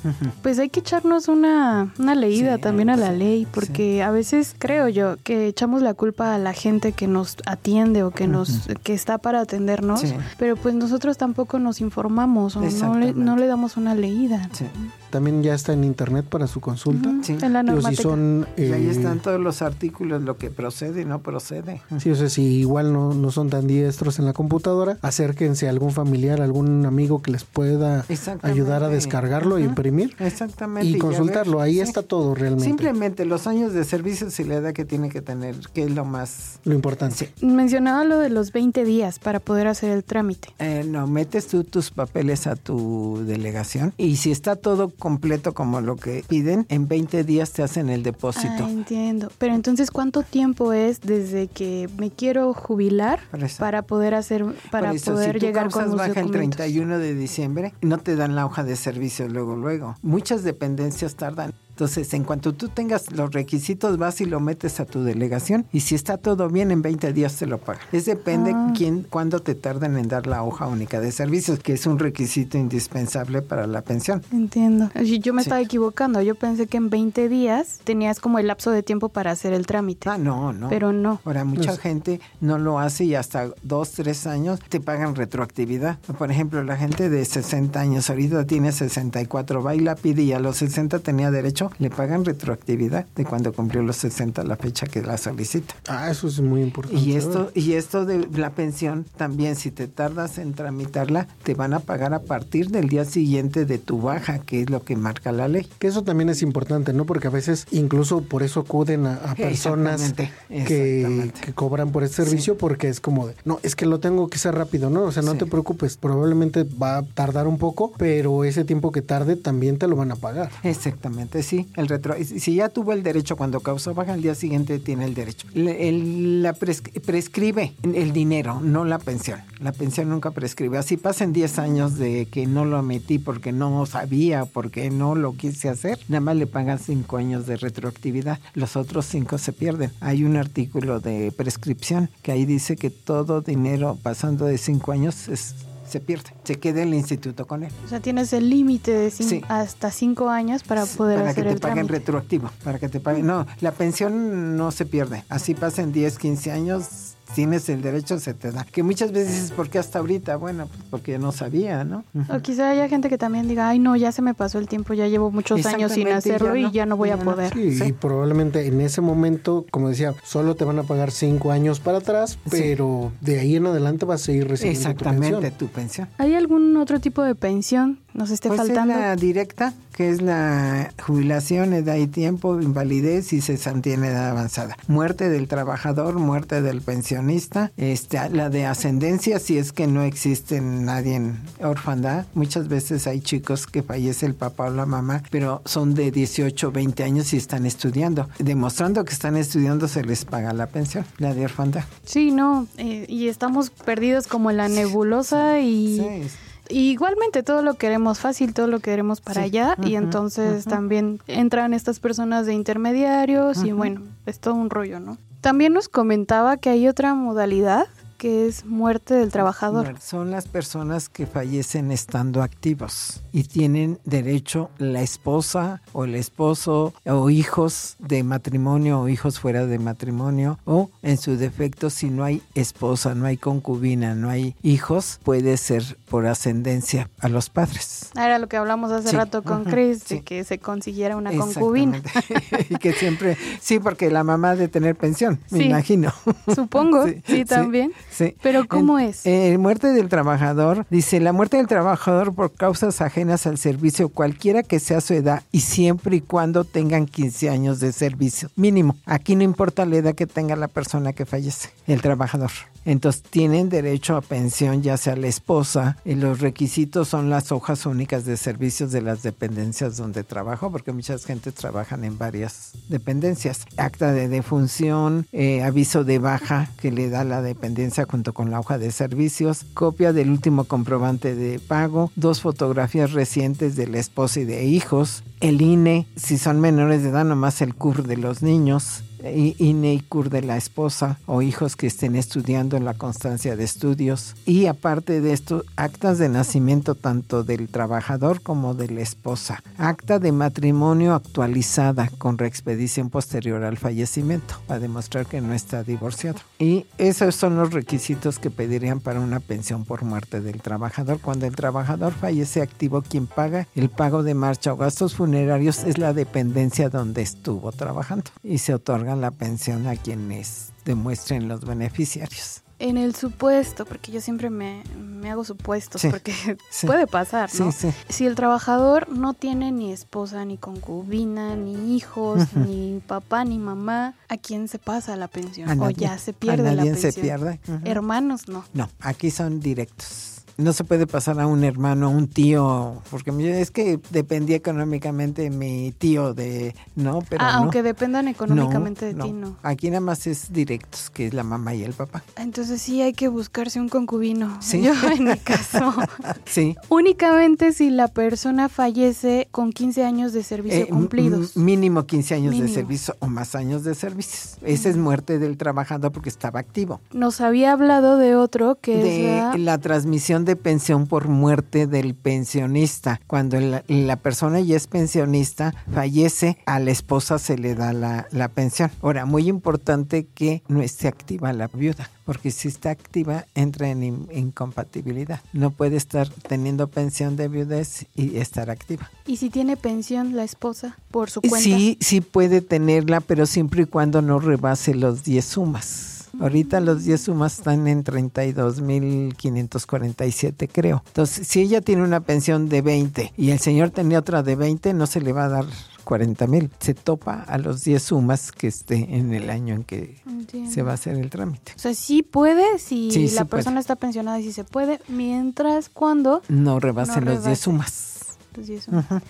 [0.41, 4.11] pues hay que echarnos una, una leída Sí, también a la sí, ley, porque a
[4.11, 8.27] veces creo yo que echamos la culpa a la gente que nos atiende o que
[8.27, 10.13] nos que está para atendernos, Sí.
[10.37, 14.49] pero pues nosotros tampoco nos informamos o no le, no le damos una leída.
[14.53, 14.65] Sí.
[14.67, 17.09] ね、También ya está en internet para su consulta.
[17.23, 17.37] Sí.
[17.41, 18.47] En la Digo, si son...
[18.57, 21.81] Y ahí eh, están todos los artículos, lo que procede y no procede.
[21.99, 25.69] Sí, o sea, si igual no, no son tan diestros en la computadora, acérquense a
[25.69, 28.05] algún familiar, algún amigo que les pueda
[28.41, 29.69] ayudar a descargarlo e Ajá.
[29.69, 30.87] imprimir Exactamente.
[30.89, 31.57] y consultarlo.
[31.57, 31.81] ver, Ahí sí.
[31.81, 32.65] está todo realmente.
[32.65, 36.05] Simplemente los años de servicio y la edad que tiene que tener, que es lo
[36.05, 36.59] más...
[36.63, 37.31] Lo importante.
[37.41, 40.49] Mencionaba lo de los 20 días para poder hacer el trámite.
[40.59, 45.81] Eh, no, metes tú tus papeles a tu delegación y si está todo completo como
[45.81, 48.65] lo que piden, en 20 días te hacen el depósito.
[48.65, 49.31] Ah, entiendo.
[49.37, 53.19] Pero entonces, ¿cuánto tiempo es desde que me quiero jubilar
[53.59, 56.57] para poder hacer, para eso, poder si tú llegar con los baja el documentos?
[56.57, 59.95] 31 de diciembre, no te dan la hoja de servicio luego, luego.
[60.01, 61.53] Muchas dependencias tardan.
[61.77, 65.81] Entonces, en cuanto tú tengas los requisitos, vas y lo metes a tu delegación y
[65.81, 67.83] si está todo bien, en 20 días te lo pagan.
[67.91, 68.73] Es depende Ah.
[68.75, 72.57] quién, cuándo te tardan en dar la hoja única de servicios, que es un requisito
[72.57, 74.23] indispensable para la pensión.
[74.31, 74.89] Entiendo.
[74.95, 75.49] Yo yo me Sí.
[75.49, 76.19] estaba equivocando.
[76.23, 79.67] Yo pensé que en 20 días tenías como el lapso de tiempo para hacer el
[79.67, 80.09] trámite.
[80.09, 80.69] Ah, no, no.
[80.69, 81.21] Pero no.
[81.25, 85.99] Ahora, mucha Pues- gente no lo hace y hasta dos, tres años te pagan retroactividad.
[86.17, 90.33] Por ejemplo, la gente de 60 años ahorita tiene 64, va y la pide y
[90.33, 94.87] a los 60 tenía derecho, le pagan retroactividad de cuando cumplió los 60 la fecha
[94.87, 95.75] que la solicita.
[95.87, 96.99] Ah, eso es muy importante.
[97.01, 101.73] Y esto, y esto de la pensión también, si te tardas en tramitarla, te van
[101.73, 105.31] a pagar a partir del día siguiente de tu baja, que es lo que marca
[105.31, 105.67] la ley.
[105.79, 107.05] Que eso también es importante, ¿no?
[107.05, 110.31] Porque a veces incluso por eso acuden a, a personas Exactamente,
[110.67, 111.41] que, exactamente.
[111.41, 114.35] que cobran por este servicio porque es como de, no, es que lo tengo que
[114.35, 115.03] hacer rápido, ¿no?
[115.03, 115.39] O sea, no Sí.
[115.39, 119.87] te preocupes, probablemente va a tardar un poco, pero ese tiempo que tarde también te
[119.87, 120.49] lo van a pagar.
[120.63, 121.56] Exactamente, sí.
[121.75, 125.13] El retro, si ya tuvo el derecho cuando causó baja, al día siguiente tiene el
[125.13, 125.47] derecho.
[125.53, 129.39] Le- el- la pres- prescribe el dinero, no la pensión.
[129.59, 130.77] La pensión nunca prescribe.
[130.77, 135.33] Así pasen 10 años de que no lo emití porque no sabía, porque no lo
[135.35, 138.39] quise hacer, nada más le pagan 5 años de retroactividad.
[138.53, 139.91] Los otros 5 se pierden.
[140.01, 145.27] Hay un artículo de prescripción que ahí dice que todo dinero pasando de 5 años
[145.27, 145.55] es-
[145.87, 146.31] se pierde.
[146.43, 147.71] Se queda el instituto con él.
[147.85, 149.41] O sea, tienes el límite de cin- Sí.
[149.47, 151.93] hasta 5 años para poder para hacer que te el paguen trámite.
[151.99, 153.25] retroactivo, para que te paguen.
[153.25, 155.23] No, la pensión no se pierde.
[155.29, 158.63] Así pasen 10, 15 años, tienes el derecho, se te da.
[158.65, 160.35] Que muchas veces dices, ¿por qué hasta ahorita?
[160.37, 162.03] Bueno, pues porque no sabía, ¿no?
[162.29, 164.93] O quizá haya gente que también diga, ay no, ya se me pasó el tiempo,
[164.93, 167.23] ya llevo muchos años sin hacerlo ya y ya no voy a no.
[167.23, 167.53] poder.
[167.53, 167.83] Sí, Sí.
[167.89, 171.99] y probablemente en ese momento, como decía, solo te van a pagar cinco años para
[171.99, 175.53] atrás, pero de ahí en adelante vas a seguir recibiendo tu Exactamente, pensión.
[175.57, 176.09] tu pensión.
[176.17, 178.93] ¿Hay algún otro tipo de pensión nos esté pues faltando.
[178.95, 184.29] Es la directa, que es la jubilación, edad y tiempo, invalidez y cesantía en edad
[184.29, 184.75] avanzada.
[184.87, 190.59] Muerte del trabajador, muerte del pensionista, este, la de ascendencia, si es que no existe
[190.61, 192.25] nadie en orfandad.
[192.33, 196.67] Muchas veces hay chicos que fallece el papá o la mamá, pero son de 18
[196.67, 198.27] o 20 años y están estudiando.
[198.39, 201.83] Demostrando que están estudiando se les paga la pensión, la de orfandad.
[202.03, 206.27] Sí, no, eh, y estamos perdidos como en la nebulosa y...
[206.69, 211.99] igualmente todo lo queremos fácil, todo lo queremos para allá y entonces también entran estas
[211.99, 215.17] personas de intermediarios y bueno, es todo un rollo, ¿no?
[215.41, 217.87] También nos comentaba que hay otra modalidad
[218.17, 219.95] que es muerte del trabajador.
[220.01, 226.93] Son las personas que fallecen estando activos y tienen derecho la esposa o el esposo
[227.05, 232.23] o hijos de matrimonio o hijos fuera de matrimonio o en su defecto si no
[232.23, 238.11] hay esposa, no hay concubina, no hay hijos, puede ser por ascendencia a los padres.
[238.15, 242.01] Era lo que hablamos hace rato con Chris, de que se consiguiera una concubina.
[242.69, 246.13] y que siempre, sí, porque la mamá de tener pensión, me imagino.
[246.53, 247.93] Supongo, sí, también.
[248.09, 248.35] Sí.
[248.41, 249.25] Pero ¿cómo es?
[249.25, 254.63] Eh, muerte del trabajador, dice, la muerte del trabajador por causas ajenas al servicio, cualquiera
[254.63, 258.95] que sea su edad y siempre y cuando tengan 15 años de servicio, mínimo.
[259.05, 262.51] Aquí no importa la edad que tenga la persona que fallece, el trabajador.
[262.87, 267.85] Entonces tienen derecho a pensión ya sea la esposa y los requisitos son las hojas
[267.85, 273.65] únicas de servicios de las dependencias donde trabajo porque muchas gente trabajan en varias dependencias.
[273.75, 278.61] Acta de defunción, eh, aviso de baja que le da la dependencia junto con la
[278.61, 284.39] hoja de servicios, copia del último comprobante de pago, dos fotografías recientes de la esposa
[284.39, 288.41] y de hijos, el INE, si son menores de edad, nomás el CUR de los
[288.41, 293.63] niños, y CUR de la esposa o hijos que estén estudiando en la constancia de
[293.63, 294.35] estudios.
[294.45, 299.63] Y aparte de esto, actas de nacimiento tanto del trabajador como de la esposa.
[299.77, 306.39] Acta de matrimonio actualizada con reexpedición posterior al fallecimiento para demostrar que no está divorciado.
[306.59, 311.19] Y esos son los requisitos que pedirían para una pensión por muerte del trabajador.
[311.19, 315.97] Cuando el trabajador fallece activo, quien paga el pago de marcha o gastos funerarios es
[315.97, 322.63] la dependencia donde estuvo trabajando y se otorga la pensión a quienes demuestren los beneficiarios.
[322.79, 324.83] En el supuesto, porque yo siempre me,
[325.27, 326.33] hago supuestos, porque
[326.85, 327.71] puede pasar, ¿no?
[328.07, 334.13] si el trabajador no tiene ni esposa, ni concubina, ni hijos, ni papá, ni mamá,
[334.29, 335.81] ¿a quién se pasa la pensión?
[335.81, 337.11] o ya se pierde la pensión.
[337.11, 337.59] se pierde.
[337.83, 338.63] Hermanos, no.
[338.73, 343.31] No, aquí son directos no se puede pasar a un hermano, a un tío, porque
[343.61, 349.31] es que dependía económicamente mi tío de, no, pero ah, aunque dependan económicamente de ti,
[349.31, 349.57] no.
[349.61, 352.23] Aquí nada más es directos, que es la mamá y el papá.
[352.37, 354.57] Entonces sí hay que buscarse un concubino.
[354.61, 354.81] Sí.
[354.87, 355.93] Yo en mi caso.
[356.45, 356.75] sí.
[356.89, 361.55] Únicamente si la persona fallece con 15 años de servicio eh, cumplidos.
[361.55, 364.57] Mínimo 15 años de servicio o más años de servicio.
[364.63, 366.99] Esa es muerte del trabajador porque estaba activo.
[367.13, 372.15] Nos había hablado de otro que de es la transmisión de pensión por muerte del
[372.15, 373.21] pensionista.
[373.27, 378.47] Cuando la, persona ya es pensionista, fallece, a la esposa se le da la, la
[378.47, 378.89] pensión.
[379.03, 384.03] Ahora, muy importante que no esté activa la viuda porque si está activa entra en
[384.03, 385.39] incompatibilidad.
[385.53, 389.09] No puede estar teniendo pensión de viudez y estar activa.
[389.25, 391.63] ¿Y si tiene pensión la esposa por su cuenta?
[391.63, 396.16] Sí, sí puede tenerla, pero siempre y cuando no rebase los 10 sumas.
[396.39, 401.03] Ahorita los 10 sumas están en 32.547, creo.
[401.07, 404.93] Entonces, si ella tiene una pensión de 20 y el señor tenía otra de 20,
[404.93, 405.65] no se le va a dar
[406.03, 406.69] 40 mil.
[406.79, 410.21] Se topa a los 10 sumas que esté en el año en que
[410.69, 411.73] se va a hacer el trámite.
[411.75, 416.41] O sea, sí puede, si la persona está pensionada y si se puede, mientras cuando...
[416.47, 418.16] No rebase los 10 sumas.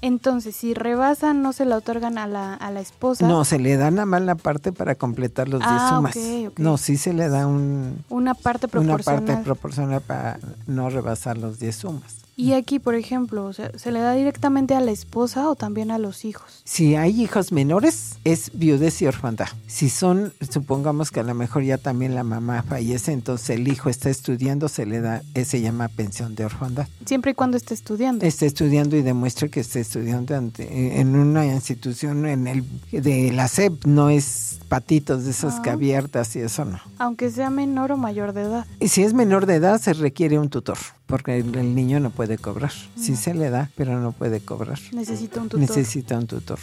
[0.02, 3.28] Entonces, si rebasan, no se la otorgan a la, a la esposa.
[3.28, 6.18] No, se le da nada más la parte para completar los 10 ah, sumas.
[6.58, 9.24] No, sí se le da un, una parte proporcional.
[9.24, 12.27] Una parte proporcional para no rebasar los 10 sumas.
[12.40, 16.24] Y aquí, por ejemplo, ¿se le da directamente a la esposa o también a los
[16.24, 16.62] hijos?
[16.66, 19.48] Si hay hijos menores, es viudez y orfandad.
[19.66, 23.90] Si son, supongamos que a lo mejor ya también la mamá fallece, entonces el hijo
[23.90, 26.88] está estudiando, se le da, se llama pensión de orfandad.
[27.08, 28.24] Siempre y cuando esté estudiando.
[28.24, 33.86] Esté estudiando y demuestre que esté estudiando en una institución en el de la SEP,
[33.86, 35.74] no es patitos de esas que ah.
[35.74, 36.80] abiertas y eso no.
[37.00, 38.68] Aunque sea menor o mayor de edad.
[38.80, 40.78] Y si es menor de edad, se requiere un tutor,
[41.08, 42.72] porque el niño no puede puede cobrar.
[43.00, 44.78] Sí se le da, pero no puede cobrar.
[44.92, 45.60] Necesita un tutor.
[45.62, 46.60] Necesita un tutor.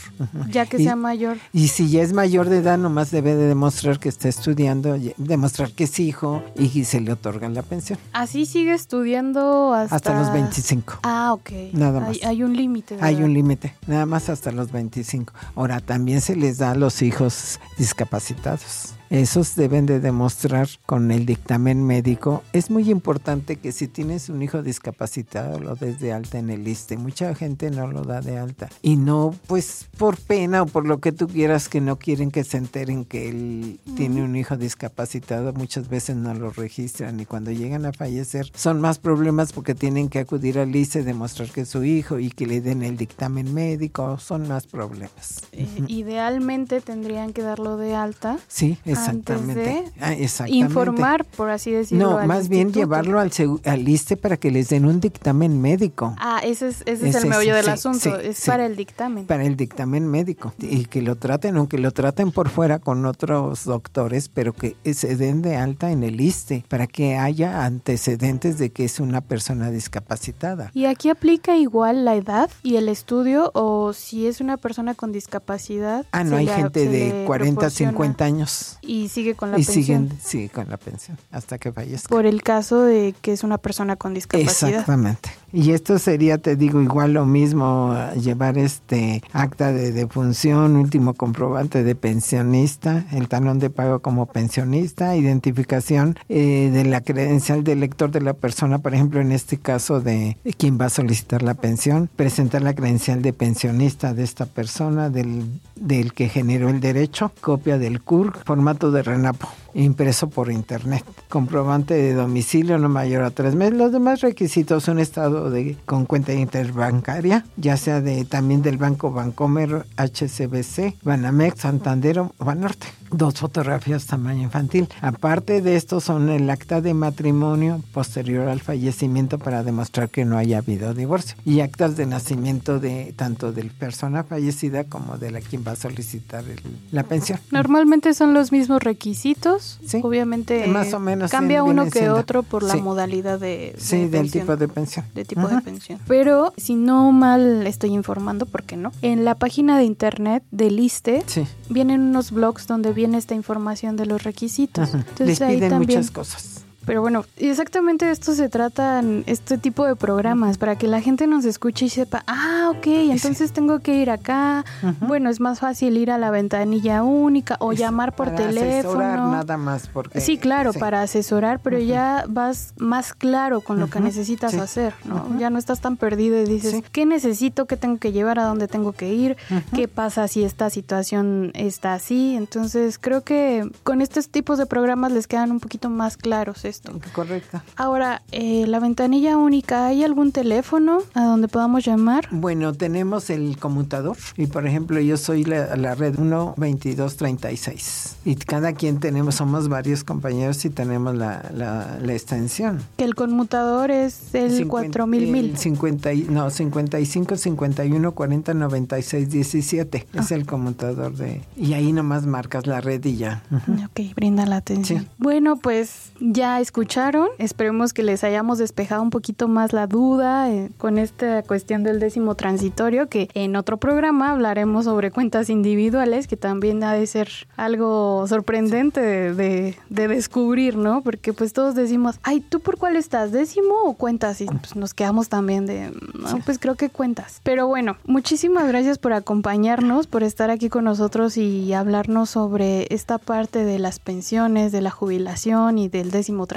[0.50, 1.38] Ya que Y- sea mayor.
[1.54, 5.14] Y si ya es mayor de edad, nomás debe de demostrar que está estudiando, y-
[5.16, 7.98] demostrar que es hijo y se le otorga la pensión.
[8.12, 9.96] Así sigue estudiando hasta...
[9.96, 10.98] Hasta los 25.
[11.02, 11.50] Ah, ok.
[11.72, 12.28] Nada Hay, más.
[12.28, 12.98] hay un límite.
[13.00, 15.32] Hay un límite, nada más hasta los 25.
[15.54, 18.92] Ahora, también se les da a los hijos discapacitados.
[19.14, 22.42] Esos deben de demostrar con el dictamen médico.
[22.52, 26.66] Es muy importante que si tienes un hijo discapacitado lo des de alta en el
[26.66, 26.96] ISSSTE.
[26.96, 28.70] Mucha gente no lo da de alta.
[28.82, 32.42] Y no, pues por pena o por lo que tú quieras que no quieren que
[32.42, 37.52] se enteren que él tiene un hijo discapacitado, muchas veces no lo registran y cuando
[37.52, 41.68] llegan a fallecer son más problemas porque tienen que acudir al ISSSTE, demostrar que es
[41.68, 45.44] su hijo y que le den el dictamen médico, son más problemas.
[45.52, 48.40] Eh, idealmente tendrían que darlo de alta.
[48.48, 49.60] Sí, Antes exactamente.
[49.60, 50.66] de Ah, exactamente.
[50.66, 52.20] Informar, por así decirlo.
[52.20, 53.30] No, más bien llevarlo al,
[53.64, 56.14] al ISSSTE para que les den un dictamen médico.
[56.18, 57.98] Ah, ese es, ese es el meollo del sí, asunto.
[58.00, 58.50] sí, es sí.
[58.50, 59.26] para el dictamen.
[59.26, 63.64] para el dictamen médico y que lo traten, aunque lo traten por fuera con otros
[63.64, 68.70] doctores, pero que se den de alta en el ISSSTE para que haya antecedentes de
[68.70, 70.70] que es una persona discapacitada.
[70.74, 75.12] ¿Y aquí aplica igual la edad y el estudio o si es una persona con
[75.12, 76.06] discapacidad?
[76.12, 79.58] Ah, no, hay le- gente de le 40, proporciona 50 años Y sigue con la
[79.58, 79.84] y pensión.
[80.08, 82.08] siguen sí, con la pensión hasta que fallezca.
[82.08, 84.70] Por el caso de que es una persona con discapacidad.
[84.70, 85.30] Exactamente.
[85.56, 91.84] Y esto sería, te digo, igual lo mismo, llevar este acta de defunción, último comprobante
[91.84, 98.10] de pensionista, el talón de pago como pensionista, identificación eh, de la credencial del lector
[98.10, 102.10] de la persona, por ejemplo, en este caso de, quien va a solicitar la pensión,
[102.16, 105.44] presentar la credencial de pensionista de esta persona, del,
[105.76, 111.94] del que generó el derecho, copia del CUR, formato de RENAPO impreso por internet, comprobante
[111.94, 113.74] de domicilio no mayor a tres meses.
[113.74, 119.10] Los demás requisitos, un estado de con cuenta interbancaria, ya sea de también del Banco
[119.10, 122.86] Bancomer, HCBC, Banamex, Santander o Banorte.
[123.16, 124.88] Dos fotografías tamaño infantil.
[125.00, 130.36] Aparte de esto son el acta de matrimonio posterior al fallecimiento para demostrar que no
[130.36, 135.30] haya habido divorcio y actas de nacimiento de tanto de la persona fallecida como de
[135.30, 136.60] la quien va a solicitar el-
[136.90, 137.38] la pensión.
[137.52, 139.78] Normalmente son los mismos requisitos.
[139.86, 140.00] Sí.
[140.02, 142.16] Obviamente Más o menos, cambia uno que siendo.
[142.16, 142.80] otro por la Sí.
[142.82, 145.04] modalidad de, de Sí, del tipo de pensión.
[145.14, 146.00] de tipo de pensión.
[146.08, 148.90] Pero si no mal estoy informando, ¿por qué no?
[149.02, 151.46] En la página de internet del ISTE Sí.
[151.70, 154.88] vienen unos blogs donde viene esta información de los requisitos.
[154.88, 154.98] Ajá.
[154.98, 155.98] Entonces Les ahí piden también.
[155.98, 156.53] muchas cosas.
[156.86, 161.00] Pero bueno, y exactamente de esto se tratan este tipo de programas, para que la
[161.00, 164.64] gente nos escuche y sepa, ah, ok, entonces tengo que ir acá.
[165.00, 168.70] Bueno, es más fácil ir a la ventanilla única o Es llamar por para teléfono.
[168.78, 170.78] asesorar nada más porque Sí, claro, sí.
[170.78, 174.58] para asesorar, pero ya vas más claro con lo que necesitas sí.
[174.58, 175.38] hacer, ¿no?
[175.38, 176.82] Ya no estás tan perdido y dices.
[176.92, 177.66] ¿qué necesito?
[177.66, 178.38] ¿Qué tengo que llevar?
[178.38, 179.36] ¿A dónde tengo que ir?
[179.74, 182.34] ¿Qué pasa si esta situación está así?
[182.36, 186.64] Entonces, creo que con estos tipos de programas les quedan un poquito más claros
[187.12, 187.62] Correcto.
[187.76, 192.28] Ahora, eh, la ventanilla única, ¿hay algún teléfono a donde podamos llamar?
[192.30, 198.72] Bueno, tenemos el conmutador y por ejemplo yo soy la, la red 12236 y cada
[198.72, 202.80] quien tenemos, somos varios compañeros y tenemos la, la, la extensión.
[202.96, 205.56] Que el conmutador es el Cincuenta- 4000 mil.
[205.56, 210.34] 50, no, 55 51 40 96 17 es Ah.
[210.34, 213.42] el conmutador de y ahí nomás marcas la red y ya.
[213.84, 215.02] Ok, brinda la atención.
[215.02, 215.08] Sí.
[215.18, 217.28] Bueno, pues ya escucharon.
[217.38, 222.00] Esperemos que les hayamos despejado un poquito más la duda eh, con esta cuestión del
[222.00, 227.28] décimo transitorio, que en otro programa hablaremos sobre cuentas individuales, que también ha de ser
[227.56, 231.02] algo sorprendente de, de- de descubrir, ¿no?
[231.02, 233.30] Porque pues todos decimos, ay, ¿tú por cuál estás?
[233.30, 234.40] ¿Décimo o cuentas?
[234.40, 237.40] Y pues nos quedamos también de, no, pues creo que cuentas.
[237.44, 243.18] Pero bueno, muchísimas gracias por acompañarnos, por estar aquí con nosotros y hablarnos sobre esta
[243.18, 246.53] parte de las pensiones, de la jubilación y del décimo transitorio.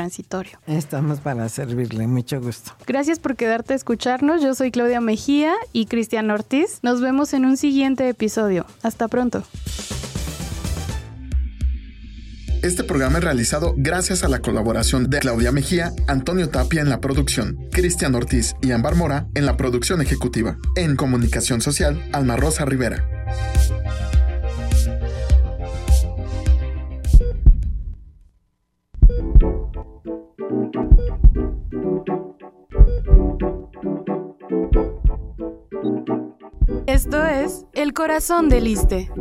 [0.68, 2.72] Estamos para servirle, mucho gusto.
[2.86, 4.42] Gracias por quedarte a escucharnos.
[4.42, 6.80] Yo soy Claudia Mejía y Cristian Ortiz.
[6.84, 8.66] Nos vemos en un siguiente episodio.
[8.84, 9.44] Hasta pronto.
[12.64, 17.00] Este programa es realizado gracias a la colaboración de Claudia Mejía, Antonio Tapia en la
[17.00, 20.58] producción, Cristian Ortiz y Ambar Mora en la producción ejecutiva.
[20.76, 23.08] En comunicación social, Alma Rosa Rivera.
[36.88, 39.12] Esto es El Corazón del Iste.